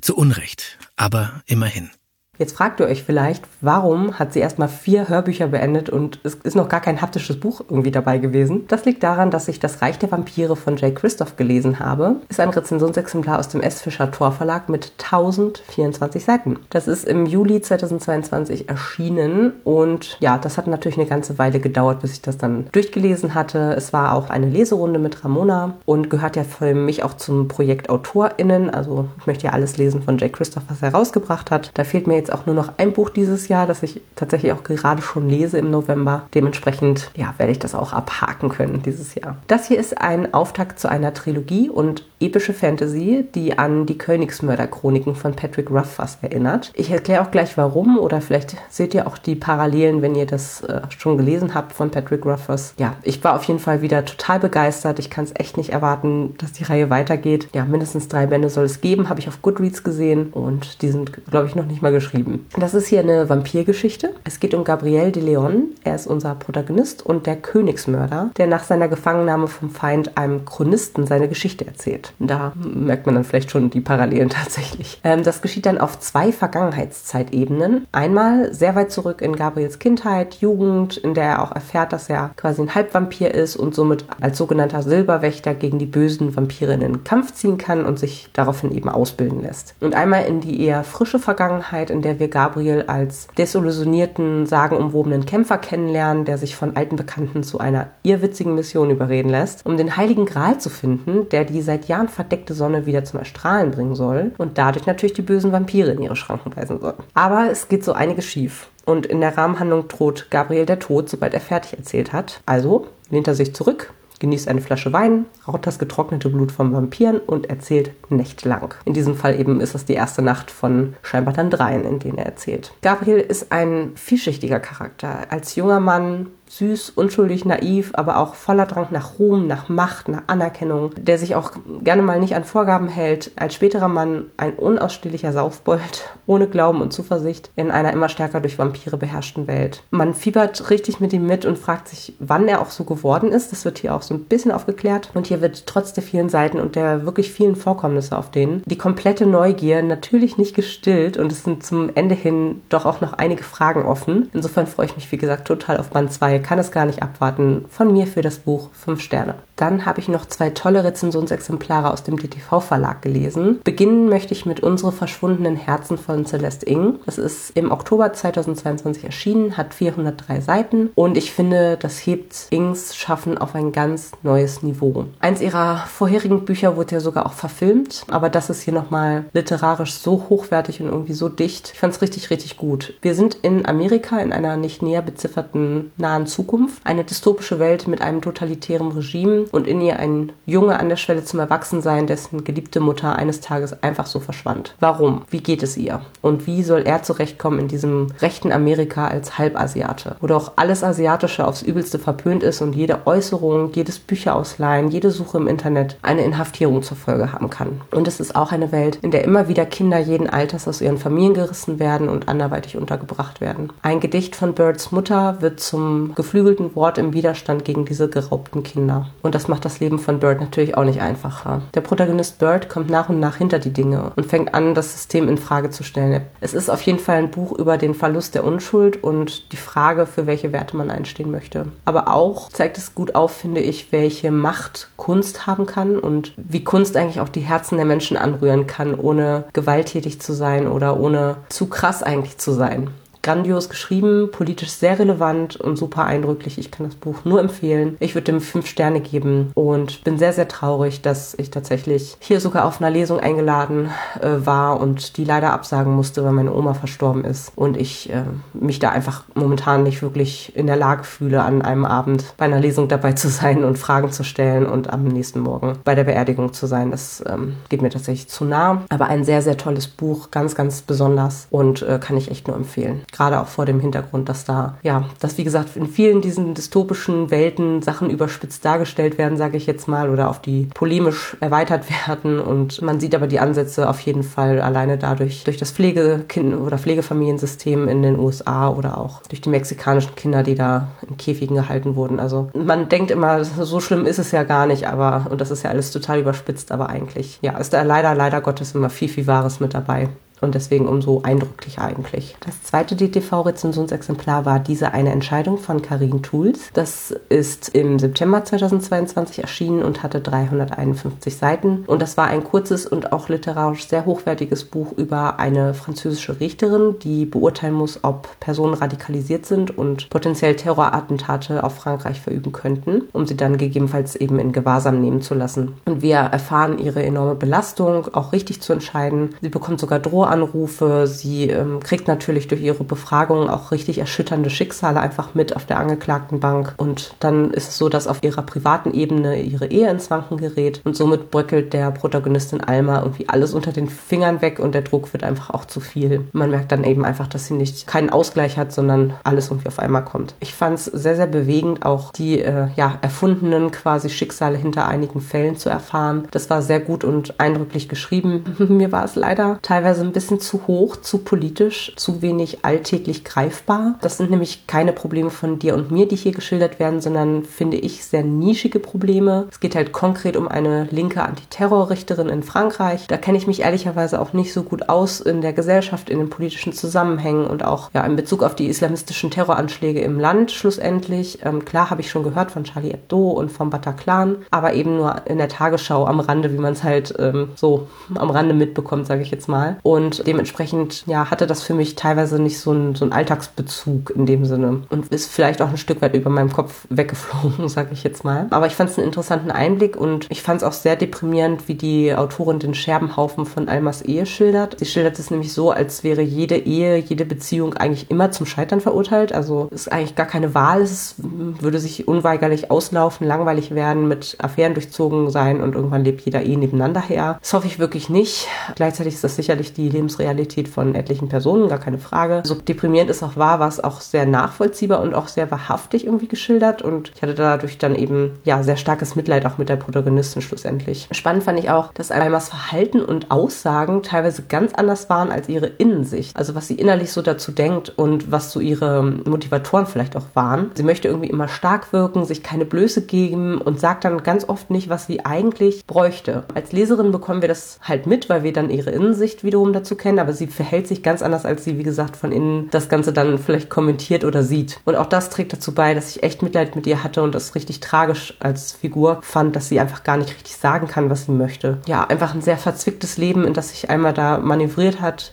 Zu 0.01 0.17
Unrecht, 0.17 0.79
aber 0.97 1.43
immerhin. 1.47 1.91
Jetzt 2.38 2.57
fragt 2.57 2.78
ihr 2.78 2.87
euch 2.87 3.02
vielleicht, 3.02 3.45
warum 3.61 4.18
hat 4.18 4.33
sie 4.33 4.38
erstmal 4.38 4.68
vier 4.68 5.09
Hörbücher 5.09 5.49
beendet 5.49 5.90
und 5.90 6.21
es 6.23 6.37
ist 6.37 6.54
noch 6.54 6.68
gar 6.68 6.80
kein 6.80 7.00
haptisches 7.00 7.40
Buch 7.40 7.62
irgendwie 7.68 7.90
dabei 7.90 8.18
gewesen. 8.18 8.66
Das 8.68 8.85
liegt 8.85 9.02
daran, 9.02 9.33
dass 9.33 9.49
ich 9.49 9.59
Das 9.59 9.83
Reich 9.83 9.99
der 9.99 10.12
Vampire 10.12 10.54
von 10.54 10.76
Jay 10.76 10.95
Christoph 10.95 11.37
gelesen 11.37 11.80
habe. 11.80 12.16
Ist 12.28 12.38
ein 12.38 12.50
Rezensionsexemplar 12.50 13.40
aus 13.40 13.49
dem 13.49 13.61
S. 13.61 13.83
Fischer 13.83 14.12
Tor 14.12 14.30
Verlag 14.30 14.68
mit 14.68 14.92
1024 14.99 16.25
Seiten. 16.25 16.61
Das 16.71 16.87
ist 16.87 17.04
im 17.04 17.26
Juli 17.26 17.61
2022 17.61 18.68
erschienen 18.68 19.54
und 19.64 20.16
ja, 20.21 20.38
das 20.38 20.59
hat 20.59 20.68
natürlich 20.68 20.99
eine 20.99 21.09
ganze 21.09 21.38
Weile 21.38 21.59
gedauert, 21.59 22.02
bis 22.02 22.12
ich 22.12 22.23
das 22.23 22.38
dann 22.38 22.66
durchgelesen 22.71 23.35
hatte. 23.35 23.75
Es 23.76 23.92
war 23.92 24.14
auch 24.14 24.30
eine 24.30 24.47
Leserunde 24.47 25.00
mit 25.00 25.25
Ramona 25.25 25.75
und 25.87 26.09
gehört 26.09 26.37
ja 26.37 26.45
für 26.45 26.73
mich 26.73 27.02
auch 27.02 27.14
zum 27.14 27.49
Projekt 27.49 27.90
AutorInnen. 27.90 28.71
Also 28.71 29.09
ich 29.18 29.26
möchte 29.26 29.47
ja 29.47 29.52
alles 29.52 29.76
lesen 29.76 30.02
von 30.02 30.18
Jay 30.18 30.28
Christoph, 30.28 30.62
was 30.68 30.83
er 30.83 30.92
rausgebracht 30.92 31.50
hat. 31.50 31.73
Da 31.75 31.83
fehlt 31.83 32.07
mir 32.07 32.14
jetzt 32.14 32.28
jetzt 32.29 32.33
auch 32.33 32.47
nur 32.47 32.55
noch 32.55 32.73
ein 32.77 32.93
Buch 32.93 33.11
dieses 33.11 33.49
Jahr, 33.49 33.67
das 33.67 33.83
ich 33.83 34.01
tatsächlich 34.15 34.53
auch 34.53 34.63
gerade 34.63 35.03
schon 35.03 35.29
lese 35.29 35.59
im 35.59 35.71
November. 35.71 36.27
Dementsprechend 36.35 37.11
ja, 37.17 37.35
werde 37.39 37.53
ich 37.53 37.59
das 37.59 37.75
auch 37.75 37.93
abhaken 37.93 38.49
können 38.49 38.83
dieses 38.83 39.15
Jahr. 39.15 39.37
Das 39.47 39.67
hier 39.67 39.79
ist 39.79 40.01
ein 40.01 40.35
Auftakt 40.35 40.79
zu 40.79 40.89
einer 40.89 41.15
Trilogie 41.15 41.71
und 41.71 42.05
epische 42.21 42.53
Fantasy, 42.53 43.27
die 43.35 43.59
an 43.59 43.87
die 43.87 43.97
Königsmörder-Chroniken 43.97 45.15
von 45.15 45.35
Patrick 45.35 45.71
Rothfuss 45.71 46.19
erinnert. 46.21 46.73
Ich 46.75 46.91
erkläre 46.91 47.23
auch 47.23 47.31
gleich 47.31 47.57
warum 47.57 47.99
oder 47.99 48.21
vielleicht 48.21 48.57
seht 48.69 48.95
ihr 48.95 49.07
auch 49.07 49.19
die 49.19 49.37
Parallelen, 49.37 50.03
wenn 50.03 50.17
ihr 50.17 50.27
das 50.27 50.63
äh, 50.63 50.81
schon 50.97 51.17
gelesen 51.17 51.55
habt 51.55 51.73
von 51.73 51.91
Patrick 51.91 52.25
Rothfuss. 52.27 52.75
Ja, 52.79 52.95
ich 53.03 53.23
war 53.23 53.37
auf 53.37 53.45
jeden 53.45 53.61
Fall 53.61 53.83
wieder 53.83 54.05
total 54.05 54.41
begeistert. 54.41 54.99
Ich 54.99 55.11
kann 55.11 55.25
es 55.25 55.33
echt 55.37 55.57
nicht 55.57 55.71
erwarten, 55.71 56.35
dass 56.39 56.53
die 56.53 56.65
Reihe 56.65 56.91
weitergeht. 56.91 57.49
Ja, 57.55 57.65
mindestens 57.65 58.09
drei 58.09 58.27
Bände 58.27 58.51
soll 58.51 58.65
es 58.65 58.81
geben, 58.81 59.09
habe 59.09 59.21
ich 59.21 59.29
auf 59.29 59.41
Goodreads 59.41 59.85
gesehen 59.85 60.31
und 60.33 60.83
die 60.83 60.89
sind, 60.89 61.13
glaube 61.31 61.47
ich, 61.47 61.55
noch 61.55 61.67
nicht 61.67 61.83
mal 61.83 61.93
geschrieben. 61.93 62.18
Das 62.59 62.75
ist 62.75 62.87
hier 62.87 63.01
eine 63.01 63.29
Vampirgeschichte. 63.29 64.15
Es 64.25 64.41
geht 64.41 64.55
um 64.55 64.65
Gabriel 64.65 65.13
de 65.13 65.23
Leon. 65.23 65.75
Er 65.85 65.95
ist 65.95 66.07
unser 66.07 66.35
Protagonist 66.35 67.05
und 67.05 67.27
der 67.27 67.37
Königsmörder, 67.37 68.31
der 68.37 68.47
nach 68.47 68.65
seiner 68.65 68.89
Gefangennahme 68.89 69.49
vom 69.49 69.71
Feind 69.71 70.17
einem 70.17 70.45
Chronisten 70.45 71.07
seine 71.07 71.29
Geschichte 71.29 71.67
erzählt. 71.67 72.13
Da 72.19 72.53
merkt 72.57 73.07
man 73.07 73.15
dann 73.15 73.25
vielleicht 73.25 73.51
schon 73.51 73.71
die 73.71 73.81
Parallelen 73.81 74.29
tatsächlich. 74.29 75.01
Ähm, 75.05 75.23
das 75.23 75.43
geschieht 75.43 75.67
dann 75.67 75.79
auf 75.79 75.99
zwei 76.01 76.33
Vergangenheitszeitebenen. 76.33 77.87
Einmal 77.93 78.53
sehr 78.53 78.75
weit 78.75 78.91
zurück 78.91 79.23
in 79.23 79.37
Gabriels 79.37 79.79
Kindheit, 79.79 80.35
Jugend, 80.37 80.97
in 80.97 81.15
der 81.15 81.25
er 81.25 81.43
auch 81.43 81.53
erfährt, 81.53 81.93
dass 81.93 82.09
er 82.09 82.31
quasi 82.37 82.63
ein 82.63 82.75
Halbvampir 82.75 83.35
ist 83.35 83.57
und 83.57 83.75
somit 83.75 84.05
als 84.21 84.39
sogenannter 84.39 84.83
Silberwächter 84.83 85.55
gegen 85.55 85.79
die 85.79 85.87
bösen 85.87 86.37
Vampire 86.37 86.75
in 86.75 86.81
den 86.81 87.05
Kampf 87.05 87.33
ziehen 87.33 87.59
kann 87.59 87.85
und 87.85 87.99
sich 87.99 88.29
daraufhin 88.33 88.73
eben 88.73 88.89
ausbilden 88.89 89.43
lässt. 89.43 89.75
Und 89.81 89.95
einmal 89.95 90.25
in 90.25 90.41
die 90.41 90.63
eher 90.65 90.85
frische 90.85 91.19
Vergangenheit, 91.19 91.91
in 91.91 92.03
der 92.03 92.08
wir 92.19 92.29
Gabriel 92.29 92.85
als 92.87 93.29
desillusionierten, 93.37 94.47
sagenumwobenen 94.47 95.27
Kämpfer 95.27 95.59
kennenlernen, 95.59 96.25
der 96.25 96.38
sich 96.38 96.57
von 96.57 96.77
alten 96.77 96.97
Bekannten 96.97 97.43
zu 97.43 97.59
einer 97.59 97.88
irrwitzigen 98.03 98.55
Mission 98.55 98.91
überreden 98.91 99.31
lässt, 99.31 99.67
um 99.67 99.77
den 99.77 99.97
heiligen 99.97 100.27
Gral 100.27 100.59
zu 100.59 100.71
finden, 100.71 101.29
der 101.31 101.45
die 101.45 101.62
seit 101.62 101.88
Jahren 101.88 102.09
verdeckte 102.09 102.55
Sonne 102.55 102.87
wieder 102.87 103.05
zum 103.05 103.19
Erstrahlen 103.19 103.71
bringen 103.71 103.95
soll 103.95 104.33
und 104.38 104.59
dadurch 104.59 104.87
natürlich 104.87 105.15
die 105.15 105.23
bösen 105.23 105.53
Vampire 105.53 105.91
in 105.93 106.03
ihre 106.03 106.17
Schranken 106.17 106.55
weisen 106.57 106.81
soll. 106.81 106.95
Aber 107.15 107.50
es 107.50 107.69
geht 107.69 107.85
so 107.85 107.93
einiges 107.93 108.25
schief. 108.25 108.69
Und 108.85 109.05
in 109.05 109.21
der 109.21 109.37
Rahmenhandlung 109.37 109.87
droht 109.87 110.31
Gabriel 110.31 110.65
der 110.65 110.79
Tod, 110.79 111.11
sobald 111.11 111.35
er 111.35 111.41
fertig 111.41 111.79
erzählt 111.79 112.15
hat. 112.15 112.41
Also 112.47 112.87
lehnt 113.11 113.29
er 113.29 113.35
sich 113.35 113.55
zurück, 113.55 113.93
genießt 114.19 114.49
eine 114.49 114.61
Flasche 114.61 114.93
Wein, 114.93 115.27
raucht 115.47 115.67
das 115.67 115.79
getrocknete 115.79 116.29
Blut 116.29 116.53
von 116.53 116.73
Vampiren 116.73 117.19
und 117.19 117.49
erzählt 117.49 117.93
nächtelang. 118.11 118.75
In 118.85 118.95
diesem 118.95 119.15
Fall 119.15 119.39
eben 119.39 119.61
ist 119.61 119.75
es 119.75 119.85
die 119.85 119.95
erste 119.95 120.23
Nacht 120.23 120.51
von 120.51 120.95
scheinbar 121.03 121.35
dann 121.35 121.51
dreien, 121.51 121.85
in 121.85 121.99
denen 121.99 122.19
er 122.19 122.27
erzählt. 122.27 122.73
Gabriel 122.83 123.19
ist 123.19 123.53
ein 123.53 123.93
vielschichtiger 123.95 124.61
Charakter. 124.61 125.27
Als 125.31 125.55
junger 125.57 125.81
Mann 125.81 126.29
süß, 126.49 126.90
unschuldig, 126.90 127.45
naiv, 127.45 127.90
aber 127.95 128.19
auch 128.19 128.35
voller 128.35 128.67
Drang 128.67 128.88
nach 128.90 129.19
Ruhm, 129.19 129.47
nach 129.47 129.69
Macht, 129.69 130.09
nach 130.09 130.23
Anerkennung, 130.26 130.90
der 130.97 131.19
sich 131.19 131.35
auch 131.35 131.52
gerne 131.83 132.02
mal 132.02 132.21
nicht 132.21 132.35
an 132.35 132.45
Vorgaben 132.45 132.88
hält, 132.88 133.33
als 133.37 133.55
späterer 133.55 133.88
Mann 133.88 134.26
ein 134.37 134.55
unausstehlicher 134.55 135.33
Saufbold, 135.33 136.11
ohne 136.26 136.47
Glauben 136.47 136.81
und 136.81 136.93
Zuversicht 136.93 137.50
in 137.57 137.71
einer 137.71 137.93
immer 137.93 138.09
stärker 138.09 138.40
durch 138.40 138.59
Vampire 138.59 138.97
beherrschten 138.97 139.47
Welt. 139.47 139.83
Man 139.90 140.14
fiebert 140.14 140.71
richtig 140.71 141.00
mit 141.00 141.12
ihm 141.12 141.26
mit 141.26 141.45
und 141.45 141.59
fragt 141.59 141.88
sich, 141.88 142.14
wann 142.19 142.49
er 142.49 142.61
auch 142.61 142.71
so 142.71 142.85
geworden 142.85 143.33
ist. 143.33 143.52
Das 143.52 143.64
wird 143.64 143.78
hier 143.78 143.95
auch 143.95 144.02
so 144.02 144.14
ein 144.14 144.25
bisschen 144.25 144.52
aufgeklärt. 144.52 145.11
Und 145.14 145.26
hier 145.26 145.40
wird 145.40 145.67
trotz 145.67 145.93
der 145.93 146.02
vielen 146.02 146.28
Seiten 146.28 146.61
und 146.61 146.76
der 146.76 147.05
wirklich 147.05 147.33
vielen 147.33 147.57
Vorkommnisse 147.57 148.17
auf 148.17 148.31
denen 148.31 148.62
die 148.67 148.78
komplette 148.78 149.26
Neugier 149.26 149.83
natürlich 149.83 150.38
nicht 150.38 150.55
gestillt 150.55 151.17
und 151.17 151.33
es 151.33 151.45
sind 151.45 151.64
zum 151.64 151.90
Ende 151.95 152.14
hin 152.14 152.62
doch 152.69 152.87
auch 152.87 153.00
noch 153.00 153.14
einige 153.14 153.43
Fragen 153.43 153.85
offen. 153.85 154.31
Insofern 154.33 154.67
freue 154.67 154.87
ich 154.87 154.97
mich, 154.97 155.11
wie 155.11 155.17
gesagt, 155.17 155.49
total 155.49 155.78
auf 155.78 155.90
Band 155.90 156.12
2 156.12 156.38
kann 156.40 156.59
es 156.59 156.71
gar 156.71 156.87
nicht 156.87 157.02
abwarten. 157.02 157.64
Von 157.68 157.92
mir 157.92 158.07
für 158.07 158.23
das 158.23 158.38
Buch 158.38 158.71
5 158.73 159.00
Sterne. 159.00 159.35
Dann 159.59 159.87
habe 159.87 159.99
ich 159.99 160.07
noch 160.07 160.25
zwei 160.26 160.50
tolle 160.50 160.85
Rezensionsexemplare 160.85 161.92
aus 161.92 162.04
dem 162.04 162.16
DTV-Verlag 162.16 163.02
gelesen. 163.02 163.59
Beginnen 163.64 164.09
möchte 164.09 164.33
ich 164.33 164.47
mit 164.47 164.61
Unsere 164.61 164.92
verschwundenen 164.92 165.57
Herzen 165.57 165.99
von 165.99 166.25
Celeste 166.25 166.66
Ing. 166.66 167.00
Das 167.07 167.18
ist 167.18 167.50
im 167.57 167.73
Oktober 167.73 168.12
2022 168.12 169.02
erschienen, 169.04 169.57
hat 169.57 169.75
403 169.75 170.40
Seiten 170.40 170.90
und 170.95 171.16
ich 171.16 171.33
finde, 171.33 171.76
das 171.76 171.99
hebt 171.99 172.47
Ings 172.50 172.95
Schaffen 172.95 173.37
auf 173.37 173.57
ein 173.57 173.73
ganz 173.73 174.12
neues 174.23 174.62
Niveau. 174.62 175.07
Eins 175.18 175.40
ihrer 175.40 175.78
vorherigen 175.88 176.45
Bücher 176.45 176.76
wurde 176.76 176.95
ja 176.95 177.00
sogar 177.00 177.26
auch 177.26 177.33
verfilmt, 177.33 178.04
aber 178.11 178.30
das 178.30 178.50
ist 178.50 178.62
hier 178.62 178.75
nochmal 178.75 179.25
literarisch 179.33 179.95
so 179.95 180.26
hochwertig 180.28 180.81
und 180.81 180.87
irgendwie 180.87 181.14
so 181.14 181.29
dicht. 181.29 181.72
Ich 181.74 181.81
fand 181.81 181.94
es 181.94 182.01
richtig, 182.01 182.31
richtig 182.31 182.59
gut. 182.59 182.94
Wir 183.03 183.16
sind 183.16 183.35
in 183.42 183.66
Amerika 183.66 184.20
in 184.20 184.33
einer 184.33 184.57
nicht 184.57 184.83
näher 184.83 185.03
bezifferten 185.03 185.90
nahen 185.96 186.28
Zukunft. 186.29 186.81
Eine 186.85 187.03
dystopische 187.03 187.59
Welt 187.59 187.88
mit 187.88 188.01
einem 188.01 188.23
totalitären 188.23 188.93
Regime 188.93 189.47
und 189.51 189.67
in 189.67 189.81
ihr 189.81 189.99
ein 189.99 190.33
Junge 190.47 190.79
an 190.79 190.88
der 190.88 190.97
Schwelle 190.97 191.25
zum 191.25 191.41
Erwachsensein, 191.41 192.07
dessen 192.07 192.45
geliebte 192.45 192.81
Mutter 192.81 193.17
eines 193.17 193.41
Tages 193.41 193.83
einfach 193.83 194.07
so 194.07 194.21
verschwand. 194.21 194.75
Warum? 194.79 195.23
Wie 195.31 195.41
geht 195.41 195.62
es 195.62 195.77
ihr? 195.77 196.01
Und 196.23 196.47
wie 196.47 196.62
soll 196.62 196.83
er 196.83 197.03
zurechtkommen 197.03 197.59
in 197.59 197.69
diesem 197.69 198.09
rechten 198.21 198.53
Amerika 198.53 199.09
als 199.09 199.38
Halbasiate? 199.38 200.17
Wo 200.21 200.27
doch 200.27 200.53
alles 200.57 200.85
Asiatische 200.85 201.47
aufs 201.47 201.62
Übelste 201.62 201.99
verpönt 201.99 202.43
ist 202.43 202.61
und 202.61 202.75
jede 202.75 203.07
Äußerung, 203.07 203.73
jedes 203.73 203.99
Bücherausleihen, 203.99 204.91
jede 204.91 205.11
Suche 205.11 205.38
im 205.38 205.49
Internet 205.49 205.97
eine 206.03 206.23
Inhaftierung 206.23 206.83
zur 206.83 206.97
Folge 206.97 207.33
haben 207.33 207.51
kann. 207.51 207.81
Und 207.91 208.07
es 208.07 208.21
ist 208.21 208.37
auch 208.37 208.53
eine 208.53 208.73
Welt, 208.73 208.99
in 209.03 209.11
der 209.11 209.25
immer 209.25 209.49
wieder 209.49 209.67
Kinder 209.67 209.99
jeden 209.99 210.29
Alters 210.29 210.69
aus 210.69 210.81
ihren 210.81 210.99
Familien 210.99 211.35
gerissen 211.35 211.79
werden 211.79 212.09
und 212.09 212.29
anderweitig 212.29 212.77
untergebracht 212.77 213.41
werden. 213.41 213.73
Ein 213.83 214.01
Gedicht 214.01 214.37
von 214.37 214.55
Birds 214.55 214.93
Mutter 214.93 215.41
wird 215.41 215.61
zum 215.61 216.14
geflügelten 216.18 216.74
Wort 216.74 216.98
im 216.98 217.12
Widerstand 217.12 217.64
gegen 217.64 217.85
diese 217.85 218.09
geraubten 218.09 218.64
Kinder. 218.64 219.07
Und 219.22 219.37
das 219.37 219.46
macht 219.46 219.64
das 219.64 219.78
Leben 219.78 220.00
von 220.00 220.18
Bird 220.18 220.40
natürlich 220.40 220.76
auch 220.76 220.85
nicht 220.85 221.00
einfacher. 221.00 221.62
Der 221.74 221.81
Protagonist 221.81 222.40
Bird 222.40 222.68
kommt 222.68 222.90
nach 222.90 223.09
und 223.09 223.20
nach 223.20 223.37
hinter 223.37 223.61
die 223.61 223.72
Dinge 223.72 224.11
und 224.16 224.26
fängt 224.26 224.52
an, 224.52 224.74
das 224.74 224.92
System 224.92 225.28
in 225.28 225.38
Frage 225.38 225.70
zu 225.70 225.85
stellen. 225.85 226.22
Es 226.40 226.54
ist 226.54 226.70
auf 226.70 226.83
jeden 226.83 226.98
Fall 226.98 227.18
ein 227.18 227.31
Buch 227.31 227.52
über 227.52 227.78
den 227.78 227.94
Verlust 227.94 228.35
der 228.35 228.42
Unschuld 228.42 229.00
und 229.02 229.52
die 229.52 229.57
Frage, 229.57 230.07
für 230.07 230.26
welche 230.26 230.52
Werte 230.52 230.76
man 230.76 230.90
einstehen 230.90 231.31
möchte. 231.31 231.66
Aber 231.85 232.12
auch 232.12 232.48
zeigt 232.48 232.78
es 232.78 232.96
gut 232.96 233.14
auf, 233.14 233.31
finde 233.31 233.61
ich, 233.61 233.92
welche 233.92 234.33
Macht 234.33 234.88
Kunst 234.96 235.46
haben 235.46 235.66
kann 235.66 236.00
und 236.00 236.35
wie 236.37 236.64
Kunst 236.64 236.96
eigentlich 236.96 237.20
auch 237.20 237.28
die 237.28 237.42
Herzen 237.42 237.76
der 237.76 237.87
Menschen 237.87 238.16
anrühren 238.16 238.66
kann, 238.66 238.96
ohne 238.96 239.44
gewalttätig 239.52 240.20
zu 240.20 240.33
sein 240.33 240.66
oder 240.66 240.98
ohne 240.98 241.37
zu 241.48 241.66
krass 241.66 242.02
eigentlich 242.02 242.38
zu 242.38 242.50
sein 242.50 242.90
grandios 243.29 243.69
geschrieben, 243.69 244.31
politisch 244.33 244.71
sehr 244.71 244.99
relevant 244.99 245.57
und 245.57 245.77
super 245.77 246.07
eindrücklich. 246.07 246.57
Ich 246.57 246.71
kann 246.71 246.87
das 246.87 246.95
Buch 246.95 247.27
nur 247.27 247.41
empfehlen. 247.41 247.99
Ich 248.01 248.14
würde 248.14 248.33
dem 248.33 248.41
fünf 248.41 248.67
Sterne 248.67 249.03
geben 249.03 249.51
und 249.53 250.03
bin 250.03 250.17
sehr, 250.17 250.33
sehr 250.33 250.49
traurig, 250.49 251.03
dass 251.03 251.35
ich 251.35 251.51
tatsächlich 251.51 252.17
hier 252.21 252.41
sogar 252.41 252.64
auf 252.64 252.81
einer 252.81 252.91
Lesung 252.91 253.21
eingeladen 253.21 253.91
äh, 254.23 254.47
war 254.47 254.81
und 254.81 255.19
die 255.19 255.25
leider 255.25 255.53
absagen 255.53 255.95
musste, 255.95 256.25
weil 256.25 256.33
meine 256.33 256.55
Oma 256.55 256.73
verstorben 256.73 257.23
ist 257.27 257.53
und 257.55 257.77
ich 257.77 258.09
äh, 258.09 258.23
mich 258.55 258.79
da 258.79 258.88
einfach 258.88 259.25
momentan 259.35 259.83
nicht 259.83 260.01
wirklich 260.01 260.57
in 260.57 260.67
der 260.67 260.77
Lage 260.77 261.05
fühle, 261.05 261.43
an 261.43 261.61
einem 261.61 261.85
Abend 261.85 262.33
bei 262.38 262.47
einer 262.47 262.61
Lesung 262.61 262.88
dabei 262.88 263.12
zu 263.12 263.29
sein 263.29 263.62
und 263.62 263.77
Fragen 263.77 264.11
zu 264.11 264.25
stellen 264.25 264.64
und 264.64 264.88
am 264.91 265.05
nächsten 265.05 265.41
Morgen 265.41 265.75
bei 265.85 265.95
der 265.95 266.05
Beerdigung 266.05 266.55
zu 266.55 266.67
sein. 266.67 266.91
Das 266.91 267.23
ähm, 267.29 267.57
geht 267.69 267.83
mir 267.83 267.91
tatsächlich 267.91 268.31
zu 268.31 268.47
nah. 268.47 268.85
Aber 268.88 269.09
ein 269.09 269.23
sehr, 269.23 269.43
sehr 269.43 269.59
tolles 269.59 269.87
Buch, 269.87 270.31
ganz, 270.31 270.55
ganz 270.55 270.81
besonders 270.81 271.47
und 271.51 271.83
äh, 271.83 271.99
kann 272.01 272.17
ich 272.17 272.31
echt 272.31 272.49
nur 272.49 272.57
empfehlen 272.57 273.03
gerade 273.18 273.40
auch 273.40 273.48
vor 273.48 273.66
dem 273.66 273.81
Hintergrund, 273.81 274.28
dass 274.28 274.44
da, 274.44 274.78
ja, 274.83 275.04
dass 275.18 275.37
wie 275.38 275.44
gesagt 275.44 275.76
in 275.76 275.88
vielen 275.88 276.20
diesen 276.20 276.54
dystopischen 276.54 277.31
Welten 277.31 277.83
Sachen 277.83 278.11
überspitzt 278.11 278.64
dargestellt 278.64 279.18
werden, 279.18 279.37
sage 279.37 279.57
ich 279.57 279.66
jetzt 279.66 279.88
mal, 279.88 280.09
oder 280.09 280.31
auf 280.31 280.40
die 280.40 280.68
polemisch 280.72 281.37
erweitert 281.40 281.85
werden. 282.07 282.38
Und 282.38 282.81
man 282.81 283.00
sieht 283.00 283.14
aber 283.14 283.26
die 283.26 283.40
Ansätze 283.40 283.88
auf 283.88 284.00
jeden 284.00 284.22
Fall 284.22 284.61
alleine 284.61 284.98
dadurch, 284.98 285.42
durch 285.44 285.57
das 285.57 285.72
Pflegekind- 285.72 286.54
oder 286.54 286.78
Pflegefamiliensystem 286.78 287.88
in 287.88 288.02
den 288.02 288.18
USA 288.18 288.68
oder 288.68 288.98
auch 288.98 289.22
durch 289.24 289.40
die 289.40 289.50
mexikanischen 289.50 290.14
Kinder, 290.14 290.44
die 290.44 290.54
da 290.54 290.88
in 291.09 291.16
Käfigen 291.16 291.57
gehalten 291.57 291.96
wurden. 291.96 292.20
Also 292.20 292.50
man 292.54 292.88
denkt 292.88 293.11
immer, 293.11 293.44
so 293.44 293.81
schlimm 293.81 294.07
ist 294.07 294.20
es 294.20 294.31
ja 294.31 294.44
gar 294.44 294.66
nicht, 294.66 294.87
aber, 294.87 295.26
und 295.28 295.40
das 295.40 295.50
ist 295.50 295.64
ja 295.64 295.70
alles 295.70 295.90
total 295.90 296.20
überspitzt, 296.20 296.70
aber 296.70 296.88
eigentlich, 296.88 297.40
ja, 297.42 297.59
ist 297.59 297.72
da 297.72 297.83
leider, 297.83 298.14
leider 298.14 298.40
Gottes 298.40 298.76
immer 298.76 298.90
viel, 298.90 299.09
viel 299.09 299.26
Wahres 299.26 299.59
mit 299.59 299.74
dabei 299.74 300.09
und 300.40 300.55
deswegen 300.55 300.88
umso 300.88 301.22
eindrücklicher 301.22 301.83
eigentlich. 301.83 302.37
Das 302.44 302.62
zweite 302.62 302.96
DTV-Rezensionsexemplar 302.96 304.44
war 304.44 304.61
diese 304.61 304.92
eine 304.92 305.12
Entscheidung 305.12 305.59
von 305.59 305.83
Karin 305.83 306.22
Tools. 306.22 306.70
Das 306.72 307.14
ist 307.29 307.68
im 307.70 307.98
September 307.98 308.44
2022 308.44 309.40
erschienen 309.40 309.83
und 309.83 310.03
hatte 310.03 310.20
351 310.20 311.37
Seiten 311.37 311.85
und 311.87 312.01
das 312.03 312.16
war 312.16 312.27
ein 312.29 312.44
kurzes 312.44 312.87
und 312.87 313.12
auch 313.12 313.29
literarisch 313.29 313.87
sehr 313.87 314.07
hochwertiges 314.07 314.64
Buch 314.64 314.92
über 314.96 315.38
eine 315.38 315.74
französische 315.74 316.40
Richterin, 316.40 316.98
die 317.01 317.27
beurteilen 317.27 317.74
muss, 317.74 318.01
ob 318.03 318.29
Personen 318.40 318.74
radikalisiert 318.74 319.46
sind 319.46 319.77
und 319.77 320.11
potenziell 320.11 320.57
Terrorattentate 320.57 321.64
auf 321.64 321.77
Frankreich 321.77 322.20
verüben 322.20 322.53
könnten, 322.53 323.03
um 323.12 323.27
sie 323.27 323.37
dann 323.37 323.59
gegebenenfalls 323.59 324.16
eben 324.16 324.38
in 324.38 324.53
Gewahrsam 324.53 325.01
nehmen 325.01 325.22
zu 325.22 325.35
lassen. 325.35 325.74
Und 325.85 326.03
wir 326.03 326.16
erfahren 326.16 326.79
ihre 326.79 327.03
enorme 327.03 327.35
Belastung, 327.35 328.14
auch 328.14 328.33
richtig 328.33 328.61
zu 328.61 328.72
entscheiden. 328.72 329.35
Sie 329.40 329.48
bekommt 329.48 329.81
sogar 329.81 329.98
Droh 329.98 330.24
Terroranrufe. 330.29 331.07
Sie 331.07 331.49
ähm, 331.49 331.81
kriegt 331.81 332.09
natürlich 332.09 332.49
durch 332.49 332.61
ihre 332.61 332.85
Befragung 332.85 333.49
auch 333.49 333.71
richtig 333.73 333.99
erschütternde 333.99 334.51
Schicksale 334.51 335.01
einfach 335.01 335.35
mit 335.35 335.57
auf 335.57 335.64
der 335.64 335.79
Angeklagtenbank. 335.79 336.75
Und 336.77 337.14
dann 337.21 337.51
ist 337.53 337.69
es 337.71 337.79
so, 337.79 337.88
dass 337.88 338.07
auf 338.07 338.23
ihrer 338.23 338.43
privaten 338.43 338.93
Ebene 338.93 339.41
ihre 339.41 339.67
Ehe 339.67 339.91
ins 339.91 340.11
Wanken 340.11 340.37
gerät 340.37 340.81
und 340.85 340.97
somit 340.97 341.31
bröckelt 341.31 341.73
der 341.73 341.91
Protagonistin 341.91 342.62
Alma 342.62 343.01
irgendwie 343.01 343.29
alles 343.29 343.55
unter 343.55 343.73
den 343.73 343.88
Fingern 343.88 344.43
weg 344.43 344.59
und 344.59 344.75
der 344.75 344.83
Druck 344.83 345.12
wird 345.12 345.25
einfach 345.25 345.51
auch 345.51 345.64
zu 345.64 345.81
viel. 345.81 346.27
Man 346.33 346.51
merkt 346.51 346.73
dann 346.73 346.85
eben 346.85 347.05
einfach, 347.05 347.27
dass 347.27 347.47
sie 347.47 347.55
nicht 347.55 347.87
keinen 347.87 348.11
Ausgleich 348.11 348.57
hat, 348.57 348.73
sondern 348.73 349.14
alles 349.25 349.49
irgendwie 349.51 349.69
auf 349.69 349.79
einmal 349.79 350.05
kommt. 350.05 350.35
Ich 350.41 350.55
fand 350.55 350.79
es 350.79 350.85
sehr, 350.87 351.17
sehr 351.17 351.27
bewegend, 351.27 351.85
auch 351.85 352.12
die 352.12 352.41
äh, 352.41 352.69
ja, 352.77 352.99
erfundenen 353.01 353.71
quasi 353.71 354.11
Schicksale 354.11 354.59
hinter 354.59 354.87
einigen 354.87 355.21
Fällen 355.21 355.57
zu 355.57 355.69
erfahren. 355.71 356.29
Das 356.31 356.51
war 356.51 356.62
sehr 356.62 356.81
gut 356.81 357.05
und 357.05 357.41
eindrücklich 357.41 357.88
geschrieben. 357.88 358.45
Mir 358.69 358.93
war 358.93 359.05
es 359.05 359.14
leider 359.14 359.59
teilweise 359.62 360.03
ein 360.03 360.12
bisschen 360.12 360.17
zu 360.26 360.66
hoch, 360.66 360.96
zu 360.96 361.18
politisch, 361.18 361.92
zu 361.96 362.22
wenig 362.22 362.64
alltäglich 362.64 363.24
greifbar. 363.24 363.98
Das 364.00 364.16
sind 364.16 364.31
nämlich 364.31 364.66
keine 364.66 364.92
Probleme 364.92 365.31
von 365.31 365.59
dir 365.59 365.74
und 365.74 365.90
mir, 365.90 366.09
die 366.09 366.16
hier 366.16 366.33
geschildert 366.33 366.78
werden, 366.78 367.00
sondern 367.00 367.44
finde 367.44 367.76
ich 367.76 368.04
sehr 368.04 368.24
nischige 368.24 368.81
Probleme. 368.81 369.46
Es 369.50 369.61
geht 369.61 369.74
halt 369.74 369.92
konkret 369.92 370.37
um 370.37 370.48
eine 370.48 370.88
linke 370.90 371.22
Antiterrorrichterin 371.22 372.28
in 372.28 372.42
Frankreich. 372.42 373.07
Da 373.07 373.16
kenne 373.16 373.38
ich 373.38 373.46
mich 373.46 373.61
ehrlicherweise 373.61 374.20
auch 374.20 374.33
nicht 374.33 374.52
so 374.52 374.62
gut 374.62 374.88
aus 374.88 375.20
in 375.20 375.40
der 375.40 375.52
Gesellschaft, 375.52 376.11
in 376.11 376.18
den 376.18 376.31
politischen 376.31 376.72
Zusammenhängen 376.72 377.46
und 377.46 377.64
auch 377.64 377.90
ja 377.94 378.04
in 378.04 378.16
Bezug 378.16 378.42
auf 378.42 378.54
die 378.54 378.66
islamistischen 378.66 379.31
Terroranschläge 379.31 380.00
im 380.00 380.18
Land 380.18 380.50
schlussendlich. 380.50 381.38
Ähm, 381.44 381.64
klar 381.64 381.90
habe 381.90 382.00
ich 382.00 382.11
schon 382.11 382.22
gehört 382.22 382.50
von 382.50 382.64
Charlie 382.64 382.90
Hebdo 382.90 383.31
und 383.31 383.50
vom 383.50 383.70
Bataclan, 383.70 384.37
aber 384.50 384.74
eben 384.74 384.96
nur 384.96 385.26
in 385.26 385.38
der 385.38 385.48
Tagesschau 385.48 386.07
am 386.07 386.20
Rande, 386.20 386.52
wie 386.52 386.59
man 386.59 386.72
es 386.72 386.83
halt 386.83 387.14
ähm, 387.18 387.50
so 387.54 387.88
am 388.14 388.31
Rande 388.31 388.54
mitbekommt, 388.54 389.07
sage 389.07 389.22
ich 389.22 389.31
jetzt 389.31 389.48
mal. 389.48 389.78
Und 389.83 390.08
dementsprechend 390.27 391.05
ja 391.07 391.31
hatte 391.31 391.47
das 391.47 391.62
für 391.62 391.75
mich 391.75 391.94
teilweise 391.94 392.40
nicht 392.40 392.59
so 392.59 392.71
einen 392.71 392.94
so 392.94 393.09
Alltagsbezug 393.09 394.11
in 394.11 394.27
dem 394.27 394.44
Sinne 394.44 394.83
und 394.90 395.09
ist 395.09 395.31
vielleicht 395.31 395.62
auch 395.62 395.68
ein 395.68 395.77
Stück 395.77 396.03
weit 396.03 396.14
über 396.14 396.31
meinem 396.31 396.53
Kopf 396.53 396.87
weggeflogen, 396.90 397.68
sage 397.68 397.90
ich 397.92 398.05
jetzt 398.05 398.25
mal. 398.25 398.47
Aber 398.51 398.66
ich 398.66 398.75
fand 398.75 398.90
es 398.90 398.99
einen 398.99 399.07
interessanten 399.07 399.51
Einblick 399.51 399.97
und 399.97 400.27
ich 400.31 400.42
fand 400.42 400.62
es 400.62 400.66
auch 400.66 400.73
sehr 400.73 400.97
deprimierend, 400.97 401.68
wie 401.68 401.75
die 401.75 402.14
Autorin 402.14 402.59
den 402.59 402.75
Scherbenhaufen 402.75 403.47
von 403.47 403.68
Almas 403.68 404.03
Ehe 404.03 404.27
schildert. 404.27 404.79
Sie 404.79 404.87
schildert 404.87 405.18
es 405.18 405.31
nämlich 405.31 405.53
so, 405.53 405.71
als 405.71 406.05
wäre 406.05 406.23
jede 406.23 406.57
Ehe, 406.57 406.99
jede 406.99 407.25
Beziehung 407.25 407.75
eigentlich 407.75 408.11
immer 408.11 408.31
zum 408.31 408.47
Scheitern 408.47 408.81
verurteilt. 408.81 409.33
Also 409.33 409.68
ist 409.71 409.90
eigentlich 409.90 410.14
gar 410.14 410.27
keine 410.27 410.55
Wahl. 410.55 410.83
Es 410.83 411.14
würde 411.18 411.79
sich 411.79 412.09
unweigerlich 412.09 412.71
auslaufen, 412.71 413.27
langweilig 413.27 413.75
werden, 413.75 414.09
mit 414.09 414.37
Affären 414.40 414.75
durchzogen 414.75 415.31
sein 415.31 415.62
und 415.62 415.75
irgendwann 415.75 416.05
lebt 416.05 416.23
jeder 416.23 416.42
eh 416.42 416.57
nebeneinander 416.57 417.01
her. 417.01 417.38
Das 417.40 417.53
hoffe 417.53 417.66
ich 417.66 417.79
wirklich 417.79 418.09
nicht. 418.09 418.49
Gleichzeitig 418.75 419.14
ist 419.14 419.25
das 419.25 419.37
sicherlich 419.37 419.73
die 419.73 419.88
Lebensrealität 419.99 420.69
von 420.69 420.95
etlichen 420.95 421.29
Personen, 421.29 421.69
gar 421.69 421.79
keine 421.79 421.99
Frage. 421.99 422.43
So 422.45 422.55
deprimierend 422.55 423.11
es 423.11 423.23
auch 423.23 423.37
war, 423.37 423.59
war 423.61 423.69
es 423.69 423.83
auch 423.83 424.01
sehr 424.01 424.27
nachvollziehbar 424.27 425.01
und 425.01 425.15
auch 425.15 425.29
sehr 425.29 425.51
wahrhaftig 425.51 426.07
irgendwie 426.07 426.29
geschildert 426.29 426.83
und 426.83 427.13
ich 427.15 427.23
hatte 427.23 427.35
dadurch 427.35 427.79
dann 427.79 427.95
eben 427.95 428.39
ja 428.45 428.63
sehr 428.63 428.77
starkes 428.77 429.17
Mitleid 429.17 429.45
auch 429.47 429.59
mit 429.59 429.69
der 429.69 429.77
Protagonistin 429.77 430.43
schlussendlich. 430.43 431.09
Spannend 431.11 431.43
fand 431.43 431.59
ich 431.59 431.71
auch, 431.71 431.93
dass 431.93 432.11
Almas 432.11 432.49
Verhalten 432.49 433.03
und 433.03 433.31
Aussagen 433.31 434.03
teilweise 434.03 434.43
ganz 434.43 434.75
anders 434.75 435.11
waren 435.11 435.31
als 435.31 435.49
ihre 435.49 435.67
Innensicht. 435.67 436.37
Also 436.37 436.55
was 436.55 436.69
sie 436.69 436.75
innerlich 436.75 437.13
so 437.13 437.23
dazu 437.23 437.53
denkt 437.53 437.93
und 437.97 438.31
was 438.31 438.53
so 438.53 438.61
ihre 438.61 439.03
Motivatoren 439.03 439.87
vielleicht 439.87 440.17
auch 440.17 440.27
waren. 440.35 440.71
Sie 440.75 440.83
möchte 440.83 441.09
irgendwie 441.09 441.29
immer 441.29 441.49
stark 441.49 441.93
wirken, 441.93 442.25
sich 442.25 442.43
keine 442.43 442.65
Blöße 442.65 443.03
geben 443.03 443.61
und 443.61 443.81
sagt 443.81 444.05
dann 444.05 444.23
ganz 444.23 444.49
oft 444.49 444.71
nicht, 444.71 444.89
was 444.89 445.07
sie 445.07 445.25
eigentlich 445.25 445.87
bräuchte. 445.87 446.45
Als 446.55 446.73
Leserin 446.73 447.13
bekommen 447.13 447.41
wir 447.41 447.49
das 447.49 447.79
halt 447.83 448.07
mit, 448.07 448.29
weil 448.29 448.43
wir 448.43 448.53
dann 448.53 448.71
ihre 448.71 448.91
Innensicht 448.91 449.45
wiederum 449.45 449.73
dazu 449.73 449.88
kennen, 449.96 450.18
aber 450.18 450.33
sie 450.33 450.46
verhält 450.46 450.88
sich 450.88 451.03
ganz 451.03 451.22
anders, 451.22 451.44
als 451.44 451.64
sie, 451.64 451.79
wie 451.79 451.83
gesagt, 451.83 452.16
von 452.16 452.33
innen 452.33 452.68
das 452.70 452.88
Ganze 452.88 453.12
dann 453.12 453.38
vielleicht 453.38 453.70
kommentiert 453.70 454.24
oder 454.24 454.42
sieht. 454.42 454.81
Und 454.85 454.96
auch 454.96 455.07
das 455.07 455.31
trägt 455.31 455.53
dazu 455.53 455.74
bei, 455.74 455.94
dass 455.94 456.14
ich 456.14 456.22
echt 456.22 456.42
Mitleid 456.42 456.77
mit 456.77 456.87
ihr 456.87 457.03
hatte 457.03 457.22
und 457.22 457.35
das 457.35 457.55
richtig 457.55 457.81
tragisch 457.81 458.35
als 458.40 458.72
Figur 458.72 459.18
fand, 459.22 459.57
dass 459.57 459.68
sie 459.68 459.81
einfach 459.81 460.05
gar 460.05 460.16
nicht 460.16 460.35
richtig 460.35 460.57
sagen 460.57 460.88
kann, 460.88 461.11
was 461.11 461.27
sie 461.27 461.33
möchte. 461.33 461.79
Ja, 461.87 462.05
einfach 462.05 462.35
ein 462.35 462.42
sehr 462.42 462.59
verzwicktes 462.59 463.16
Leben, 463.16 463.44
in 463.44 463.55
das 463.55 463.70
sich 463.70 463.90
einmal 463.90 464.14
da 464.14 464.38
manövriert 464.38 465.01
hat 465.01 465.33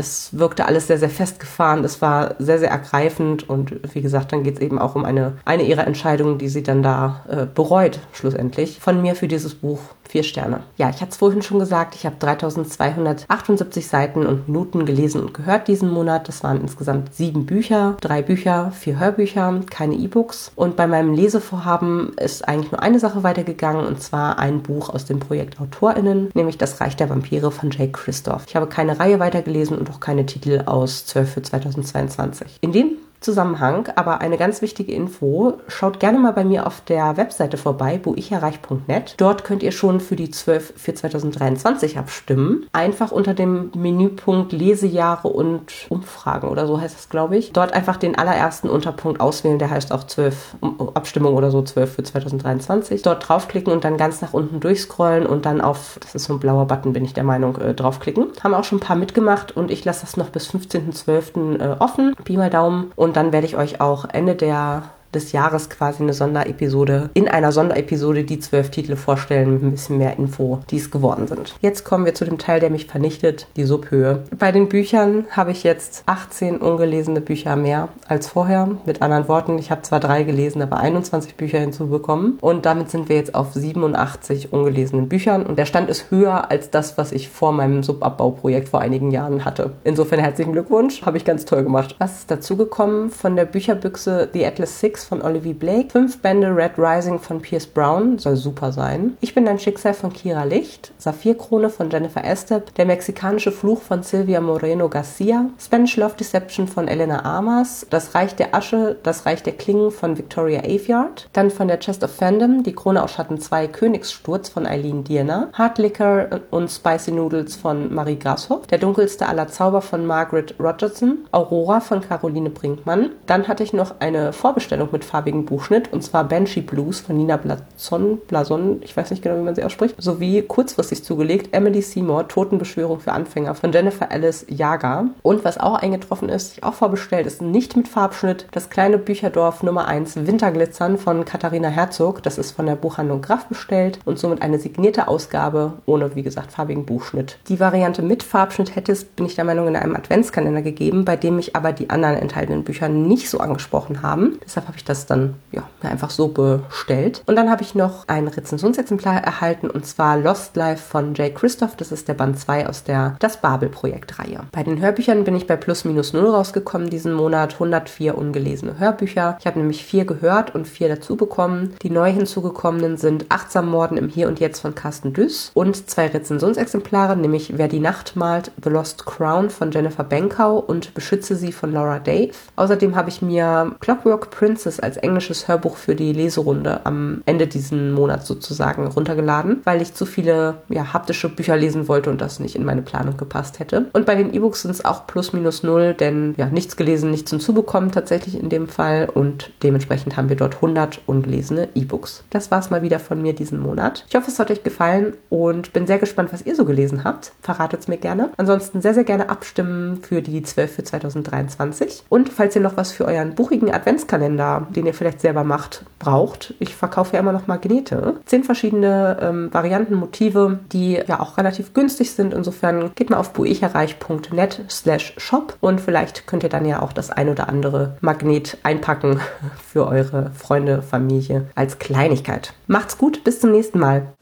es 0.00 0.30
wirkte 0.32 0.66
alles 0.66 0.86
sehr, 0.86 0.98
sehr 0.98 1.10
festgefahren. 1.10 1.84
Es 1.84 2.02
war 2.02 2.34
sehr, 2.38 2.58
sehr 2.58 2.70
ergreifend. 2.70 3.48
Und 3.48 3.94
wie 3.94 4.00
gesagt, 4.00 4.32
dann 4.32 4.42
geht 4.42 4.56
es 4.56 4.60
eben 4.60 4.78
auch 4.78 4.96
um 4.96 5.04
eine, 5.04 5.34
eine 5.44 5.62
ihrer 5.62 5.86
Entscheidungen, 5.86 6.38
die 6.38 6.48
sie 6.48 6.62
dann 6.62 6.82
da 6.82 7.24
äh, 7.28 7.46
bereut, 7.46 8.00
schlussendlich. 8.12 8.80
Von 8.80 9.02
mir 9.02 9.14
für 9.14 9.28
dieses 9.28 9.54
Buch 9.54 9.80
vier 10.10 10.22
Sterne. 10.24 10.64
Ja, 10.76 10.90
ich 10.90 11.00
hatte 11.00 11.12
es 11.12 11.16
vorhin 11.16 11.42
schon 11.42 11.58
gesagt, 11.58 11.94
ich 11.94 12.04
habe 12.04 12.16
3278 12.18 13.86
Seiten 13.86 14.26
und 14.26 14.48
Minuten 14.48 14.84
gelesen 14.84 15.20
und 15.20 15.34
gehört 15.34 15.68
diesen 15.68 15.90
Monat. 15.90 16.28
Das 16.28 16.42
waren 16.42 16.60
insgesamt 16.60 17.14
sieben 17.14 17.46
Bücher, 17.46 17.96
drei 18.00 18.20
Bücher, 18.20 18.72
vier 18.72 18.98
Hörbücher, 18.98 19.60
keine 19.70 19.94
E-Books. 19.94 20.52
Und 20.56 20.76
bei 20.76 20.86
meinem 20.86 21.14
Lesevorhaben 21.14 22.12
ist 22.14 22.46
eigentlich 22.46 22.72
nur 22.72 22.82
eine 22.82 22.98
Sache 22.98 23.22
weitergegangen 23.22 23.86
und 23.86 24.02
zwar 24.02 24.38
ein 24.38 24.62
Buch 24.62 24.90
aus 24.90 25.04
dem 25.04 25.20
Projekt 25.20 25.60
AutorInnen, 25.60 26.30
nämlich 26.34 26.58
Das 26.58 26.80
Reich 26.80 26.96
der 26.96 27.08
Vampire 27.08 27.50
von 27.50 27.70
Jake 27.70 27.92
Christoph. 27.92 28.44
Ich 28.48 28.56
habe 28.56 28.66
keine 28.66 28.98
Reihe 28.98 29.20
weitergelesen 29.20 29.78
und 29.78 29.90
auch 29.90 30.00
keine 30.00 30.26
Titel 30.26 30.62
aus 30.66 31.06
12 31.06 31.32
für 31.32 31.42
2022. 31.42 32.58
In 32.60 32.72
dem 32.72 32.96
Zusammenhang, 33.20 33.88
aber 33.96 34.20
eine 34.22 34.38
ganz 34.38 34.62
wichtige 34.62 34.92
Info. 34.92 35.58
Schaut 35.68 36.00
gerne 36.00 36.18
mal 36.18 36.32
bei 36.32 36.44
mir 36.44 36.66
auf 36.66 36.80
der 36.80 37.18
Webseite 37.18 37.58
vorbei, 37.58 37.98
buicherreich.net. 37.98 39.14
Dort 39.18 39.44
könnt 39.44 39.62
ihr 39.62 39.72
schon 39.72 40.00
für 40.00 40.16
die 40.16 40.30
12 40.30 40.72
für 40.76 40.94
2023 40.94 41.98
abstimmen. 41.98 42.66
Einfach 42.72 43.12
unter 43.12 43.34
dem 43.34 43.70
Menüpunkt 43.76 44.52
Lesejahre 44.52 45.28
und 45.28 45.86
Umfragen 45.90 46.48
oder 46.48 46.66
so 46.66 46.80
heißt 46.80 46.98
es, 46.98 47.08
glaube 47.10 47.36
ich. 47.36 47.52
Dort 47.52 47.74
einfach 47.74 47.98
den 47.98 48.16
allerersten 48.16 48.70
Unterpunkt 48.70 49.20
auswählen, 49.20 49.58
der 49.58 49.70
heißt 49.70 49.92
auch 49.92 50.04
12 50.04 50.56
Abstimmung 50.94 51.34
oder 51.34 51.50
so 51.50 51.60
12 51.62 51.94
für 51.94 52.02
2023. 52.02 53.02
Dort 53.02 53.28
draufklicken 53.28 53.70
und 53.70 53.84
dann 53.84 53.98
ganz 53.98 54.22
nach 54.22 54.32
unten 54.32 54.60
durchscrollen 54.60 55.26
und 55.26 55.44
dann 55.44 55.60
auf, 55.60 55.98
das 56.00 56.14
ist 56.14 56.24
so 56.24 56.34
ein 56.34 56.40
blauer 56.40 56.66
Button, 56.66 56.94
bin 56.94 57.04
ich 57.04 57.12
der 57.12 57.24
Meinung, 57.24 57.58
äh, 57.58 57.74
draufklicken. 57.74 58.28
Haben 58.42 58.54
auch 58.54 58.64
schon 58.64 58.78
ein 58.78 58.82
paar 58.82 58.96
mitgemacht 58.96 59.54
und 59.54 59.70
ich 59.70 59.84
lasse 59.84 60.02
das 60.02 60.16
noch 60.16 60.30
bis 60.30 60.48
15.12. 60.48 61.60
Äh, 61.60 61.76
offen. 61.78 62.14
Pi 62.24 62.38
mal 62.38 62.48
Daumen. 62.48 62.92
Und 62.96 63.09
und 63.10 63.16
dann 63.16 63.32
werde 63.32 63.44
ich 63.44 63.56
euch 63.56 63.80
auch 63.80 64.04
Ende 64.04 64.36
der 64.36 64.84
des 65.14 65.32
Jahres 65.32 65.70
quasi 65.70 66.02
eine 66.02 66.12
Sonderepisode, 66.12 67.10
in 67.14 67.28
einer 67.28 67.52
Sonderepisode 67.52 68.24
die 68.24 68.38
zwölf 68.38 68.70
Titel 68.70 68.96
vorstellen 68.96 69.52
mit 69.52 69.62
ein 69.62 69.70
bisschen 69.72 69.98
mehr 69.98 70.18
Info, 70.18 70.60
die 70.70 70.76
es 70.76 70.90
geworden 70.90 71.26
sind. 71.26 71.54
Jetzt 71.60 71.84
kommen 71.84 72.04
wir 72.04 72.14
zu 72.14 72.24
dem 72.24 72.38
Teil, 72.38 72.60
der 72.60 72.70
mich 72.70 72.86
vernichtet, 72.86 73.46
die 73.56 73.64
Subhöhe. 73.64 74.24
Bei 74.38 74.52
den 74.52 74.68
Büchern 74.68 75.26
habe 75.30 75.50
ich 75.50 75.64
jetzt 75.64 76.02
18 76.06 76.58
ungelesene 76.58 77.20
Bücher 77.20 77.56
mehr 77.56 77.88
als 78.06 78.28
vorher. 78.28 78.68
Mit 78.86 79.02
anderen 79.02 79.28
Worten, 79.28 79.58
ich 79.58 79.70
habe 79.70 79.82
zwar 79.82 80.00
drei 80.00 80.22
gelesen, 80.22 80.62
aber 80.62 80.78
21 80.78 81.36
Bücher 81.36 81.58
hinzubekommen 81.58 82.38
und 82.40 82.66
damit 82.66 82.90
sind 82.90 83.08
wir 83.08 83.16
jetzt 83.16 83.34
auf 83.34 83.52
87 83.52 84.52
ungelesenen 84.52 85.08
Büchern 85.08 85.44
und 85.44 85.58
der 85.58 85.66
Stand 85.66 85.90
ist 85.90 86.10
höher 86.10 86.50
als 86.50 86.70
das, 86.70 86.98
was 86.98 87.12
ich 87.12 87.28
vor 87.28 87.52
meinem 87.52 87.82
Subabbauprojekt 87.82 88.68
vor 88.68 88.80
einigen 88.80 89.10
Jahren 89.10 89.44
hatte. 89.44 89.72
Insofern 89.84 90.20
herzlichen 90.20 90.52
Glückwunsch, 90.52 91.02
habe 91.02 91.16
ich 91.16 91.24
ganz 91.24 91.44
toll 91.44 91.64
gemacht. 91.64 91.96
Was 91.98 92.20
ist 92.20 92.30
dazugekommen 92.30 93.10
von 93.10 93.36
der 93.36 93.44
Bücherbüchse 93.44 94.28
The 94.32 94.46
Atlas 94.46 94.80
Six 94.80 94.99
von 95.04 95.22
Olivia 95.22 95.52
Blake, 95.52 95.90
fünf 95.90 96.20
Bände 96.20 96.54
Red 96.54 96.72
Rising 96.78 97.18
von 97.18 97.40
Pierce 97.40 97.66
Brown, 97.66 98.18
soll 98.18 98.36
super 98.36 98.72
sein. 98.72 99.16
Ich 99.20 99.34
bin 99.34 99.44
dein 99.44 99.58
Schicksal 99.58 99.94
von 99.94 100.12
Kira 100.12 100.44
Licht, 100.44 100.92
Saphirkrone 100.98 101.70
von 101.70 101.90
Jennifer 101.90 102.24
Estep, 102.24 102.74
Der 102.74 102.86
mexikanische 102.86 103.52
Fluch 103.52 103.80
von 103.80 104.02
Silvia 104.02 104.40
Moreno 104.40 104.88
Garcia, 104.88 105.46
Spanish 105.58 105.96
Love 105.96 106.14
Deception 106.18 106.68
von 106.68 106.88
Elena 106.88 107.24
Amas, 107.24 107.86
Das 107.90 108.14
Reich 108.14 108.34
der 108.34 108.54
Asche, 108.54 108.96
Das 109.02 109.26
Reich 109.26 109.42
der 109.42 109.54
Klingen 109.54 109.90
von 109.90 110.18
Victoria 110.18 110.60
Aveyard, 110.60 111.28
dann 111.32 111.50
von 111.50 111.68
der 111.68 111.78
Chest 111.80 112.04
of 112.04 112.10
Fandom, 112.14 112.62
Die 112.62 112.74
Krone 112.74 113.02
aus 113.02 113.12
Schatten 113.12 113.40
2, 113.40 113.68
Königssturz 113.68 114.48
von 114.48 114.66
Eileen 114.66 115.04
Dierner, 115.04 115.48
Hard 115.52 115.78
Liquor 115.78 116.40
und 116.50 116.70
Spicy 116.70 117.12
Noodles 117.12 117.56
von 117.56 117.92
Marie 117.94 118.18
Grashoff, 118.18 118.66
Der 118.66 118.78
dunkelste 118.78 119.26
aller 119.26 119.48
Zauber 119.48 119.80
von 119.82 120.06
Margaret 120.06 120.54
Rogerson, 120.60 121.18
Aurora 121.32 121.80
von 121.80 122.00
Caroline 122.00 122.50
Brinkmann. 122.50 123.10
Dann 123.26 123.48
hatte 123.48 123.62
ich 123.62 123.72
noch 123.72 123.94
eine 124.00 124.32
Vorbestellung 124.32 124.89
mit 124.92 125.04
farbigen 125.04 125.44
Buchschnitt, 125.44 125.92
und 125.92 126.02
zwar 126.02 126.24
Banshee 126.24 126.60
Blues 126.60 127.00
von 127.00 127.16
Nina 127.16 127.36
Blason, 127.36 128.18
Blason, 128.28 128.80
ich 128.82 128.96
weiß 128.96 129.10
nicht 129.10 129.22
genau, 129.22 129.36
wie 129.36 129.44
man 129.44 129.54
sie 129.54 129.64
ausspricht, 129.64 129.94
sowie 129.98 130.42
kurzfristig 130.42 131.04
zugelegt 131.04 131.54
Emily 131.54 131.82
Seymour, 131.82 132.28
Totenbeschwörung 132.28 133.00
für 133.00 133.12
Anfänger 133.12 133.54
von 133.54 133.72
Jennifer 133.72 134.10
Alice 134.10 134.46
Jager. 134.48 135.06
Und 135.22 135.44
was 135.44 135.58
auch 135.58 135.74
eingetroffen 135.74 136.28
ist, 136.28 136.58
ich 136.58 136.64
auch 136.64 136.74
vorbestellt, 136.74 137.26
ist 137.26 137.42
nicht 137.42 137.76
mit 137.76 137.88
Farbschnitt, 137.88 138.46
das 138.52 138.70
kleine 138.70 138.98
Bücherdorf 138.98 139.62
Nummer 139.62 139.86
1 139.86 140.26
Winterglitzern 140.26 140.98
von 140.98 141.24
Katharina 141.24 141.68
Herzog. 141.68 142.22
Das 142.22 142.38
ist 142.38 142.52
von 142.52 142.66
der 142.66 142.76
Buchhandlung 142.76 143.22
Graf 143.22 143.46
bestellt 143.46 143.98
und 144.04 144.18
somit 144.18 144.42
eine 144.42 144.58
signierte 144.58 145.08
Ausgabe 145.08 145.74
ohne, 145.86 146.14
wie 146.14 146.22
gesagt, 146.22 146.52
farbigen 146.52 146.86
Buchschnitt. 146.86 147.38
Die 147.48 147.60
Variante 147.60 148.02
mit 148.02 148.22
Farbschnitt 148.22 148.76
hätte 148.76 148.92
es, 148.92 149.04
bin 149.04 149.26
ich 149.26 149.34
der 149.34 149.44
Meinung, 149.44 149.68
in 149.68 149.76
einem 149.76 149.96
Adventskalender 149.96 150.62
gegeben, 150.62 151.04
bei 151.04 151.16
dem 151.16 151.36
mich 151.36 151.56
aber 151.56 151.72
die 151.72 151.90
anderen 151.90 152.16
enthaltenen 152.16 152.64
Bücher 152.64 152.88
nicht 152.88 153.28
so 153.28 153.38
angesprochen 153.38 154.02
haben. 154.02 154.38
Deshalb 154.44 154.66
habe 154.66 154.76
ich 154.76 154.79
ich 154.80 154.84
das 154.84 155.06
dann 155.06 155.34
ja, 155.52 155.62
einfach 155.82 156.10
so 156.10 156.28
bestellt. 156.28 157.22
Und 157.26 157.36
dann 157.36 157.50
habe 157.50 157.62
ich 157.62 157.74
noch 157.74 158.08
ein 158.08 158.28
Rezensionsexemplar 158.28 159.22
erhalten 159.22 159.70
und 159.70 159.86
zwar 159.86 160.16
Lost 160.16 160.56
Life 160.56 160.82
von 160.82 161.14
Jay 161.14 161.30
Christoph. 161.32 161.76
Das 161.76 161.92
ist 161.92 162.08
der 162.08 162.14
Band 162.14 162.38
2 162.38 162.68
aus 162.68 162.84
der 162.84 163.16
Das 163.20 163.40
Babel-Projekt-Reihe. 163.40 164.44
Bei 164.52 164.62
den 164.62 164.80
Hörbüchern 164.80 165.24
bin 165.24 165.36
ich 165.36 165.46
bei 165.46 165.56
plus 165.56 165.84
minus 165.84 166.12
null 166.12 166.28
rausgekommen 166.28 166.90
diesen 166.90 167.12
Monat. 167.12 167.54
104 167.54 168.16
ungelesene 168.16 168.78
Hörbücher. 168.78 169.36
Ich 169.38 169.46
habe 169.46 169.58
nämlich 169.58 169.84
vier 169.84 170.04
gehört 170.04 170.54
und 170.54 170.66
vier 170.66 170.88
dazu 170.88 171.16
bekommen. 171.16 171.74
Die 171.82 171.90
neu 171.90 172.10
hinzugekommenen 172.10 172.96
sind 172.96 173.26
Achtsam 173.28 173.68
Morden 173.68 173.96
im 173.96 174.08
Hier 174.08 174.28
und 174.28 174.40
Jetzt 174.40 174.60
von 174.60 174.74
Carsten 174.74 175.12
Düss 175.12 175.50
und 175.54 175.88
zwei 175.90 176.06
Rezensionsexemplare, 176.06 177.16
nämlich 177.16 177.58
Wer 177.58 177.68
die 177.68 177.80
Nacht 177.80 178.16
malt, 178.16 178.52
The 178.62 178.70
Lost 178.70 179.04
Crown 179.04 179.50
von 179.50 179.70
Jennifer 179.70 180.04
Benkau 180.04 180.58
und 180.58 180.94
Beschütze 180.94 181.36
sie 181.36 181.52
von 181.52 181.72
Laura 181.72 181.98
Dave. 181.98 182.32
Außerdem 182.56 182.96
habe 182.96 183.10
ich 183.10 183.20
mir 183.20 183.76
Clockwork 183.80 184.30
Princess 184.30 184.69
als 184.78 184.98
englisches 184.98 185.48
Hörbuch 185.48 185.76
für 185.76 185.96
die 185.96 186.12
Leserunde 186.12 186.86
am 186.86 187.22
Ende 187.26 187.46
diesen 187.46 187.92
Monats 187.92 188.28
sozusagen 188.28 188.86
runtergeladen, 188.86 189.62
weil 189.64 189.82
ich 189.82 189.94
zu 189.94 190.06
viele 190.06 190.58
ja, 190.68 190.92
haptische 190.92 191.28
Bücher 191.28 191.56
lesen 191.56 191.88
wollte 191.88 192.10
und 192.10 192.20
das 192.20 192.38
nicht 192.38 192.54
in 192.54 192.64
meine 192.64 192.82
Planung 192.82 193.16
gepasst 193.16 193.58
hätte. 193.58 193.86
Und 193.92 194.06
bei 194.06 194.14
den 194.14 194.32
E-Books 194.32 194.62
sind 194.62 194.70
es 194.70 194.84
auch 194.84 195.06
plus 195.06 195.32
minus 195.32 195.62
null, 195.62 195.94
denn 195.94 196.34
ja, 196.36 196.46
nichts 196.46 196.76
gelesen, 196.76 197.10
nichts 197.10 197.30
hinzubekommen 197.30 197.90
tatsächlich 197.90 198.38
in 198.38 198.48
dem 198.48 198.68
Fall 198.68 199.08
und 199.12 199.50
dementsprechend 199.62 200.16
haben 200.16 200.28
wir 200.28 200.36
dort 200.36 200.56
100 200.56 201.00
ungelesene 201.06 201.68
E-Books. 201.74 202.24
Das 202.30 202.50
war 202.50 202.60
es 202.60 202.70
mal 202.70 202.82
wieder 202.82 202.98
von 202.98 203.20
mir 203.20 203.32
diesen 203.32 203.58
Monat. 203.58 204.04
Ich 204.08 204.14
hoffe, 204.14 204.30
es 204.30 204.38
hat 204.38 204.50
euch 204.50 204.62
gefallen 204.62 205.14
und 205.28 205.72
bin 205.72 205.86
sehr 205.86 205.98
gespannt, 205.98 206.32
was 206.32 206.44
ihr 206.46 206.54
so 206.54 206.64
gelesen 206.64 207.04
habt. 207.04 207.32
Verratet 207.40 207.80
es 207.80 207.88
mir 207.88 207.96
gerne. 207.96 208.30
Ansonsten 208.36 208.82
sehr, 208.82 208.94
sehr 208.94 209.04
gerne 209.04 209.30
abstimmen 209.30 210.02
für 210.02 210.22
die 210.22 210.42
12 210.42 210.72
für 210.72 210.84
2023. 210.84 212.04
Und 212.08 212.28
falls 212.28 212.54
ihr 212.54 212.62
noch 212.62 212.76
was 212.76 212.92
für 212.92 213.04
euren 213.04 213.34
buchigen 213.34 213.72
Adventskalender, 213.72 214.59
den 214.70 214.86
ihr 214.86 214.94
vielleicht 214.94 215.20
selber 215.20 215.44
macht, 215.44 215.84
braucht, 215.98 216.54
ich 216.58 216.74
verkaufe 216.74 217.14
ja 217.14 217.20
immer 217.20 217.32
noch 217.32 217.46
Magnete. 217.46 218.16
Zehn 218.26 218.44
verschiedene 218.44 219.18
ähm, 219.20 219.52
Varianten, 219.52 219.94
Motive, 219.94 220.60
die 220.72 220.92
ja 221.06 221.20
auch 221.20 221.38
relativ 221.38 221.74
günstig 221.74 222.12
sind. 222.12 222.34
Insofern 222.34 222.92
geht 222.94 223.10
mal 223.10 223.18
auf 223.18 223.32
buicherreich.net 223.32 224.64
slash 224.68 225.14
shop 225.16 225.56
und 225.60 225.80
vielleicht 225.80 226.26
könnt 226.26 226.42
ihr 226.42 226.48
dann 226.48 226.64
ja 226.64 226.82
auch 226.82 226.92
das 226.92 227.10
ein 227.10 227.28
oder 227.28 227.48
andere 227.48 227.96
Magnet 228.00 228.58
einpacken 228.62 229.20
für 229.66 229.86
eure 229.86 230.30
Freunde, 230.32 230.82
Familie 230.82 231.46
als 231.54 231.78
Kleinigkeit. 231.78 232.54
Macht's 232.66 232.98
gut, 232.98 233.24
bis 233.24 233.40
zum 233.40 233.52
nächsten 233.52 233.78
Mal. 233.78 234.12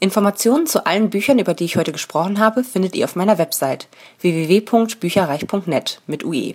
Informationen 0.00 0.66
zu 0.66 0.86
allen 0.86 1.10
Büchern, 1.10 1.38
über 1.38 1.52
die 1.52 1.66
ich 1.66 1.76
heute 1.76 1.92
gesprochen 1.92 2.38
habe, 2.38 2.64
findet 2.64 2.96
ihr 2.96 3.04
auf 3.04 3.16
meiner 3.16 3.36
Website 3.36 3.86
www.bücherreich.net 4.20 6.00
mit 6.06 6.24
UE. 6.24 6.54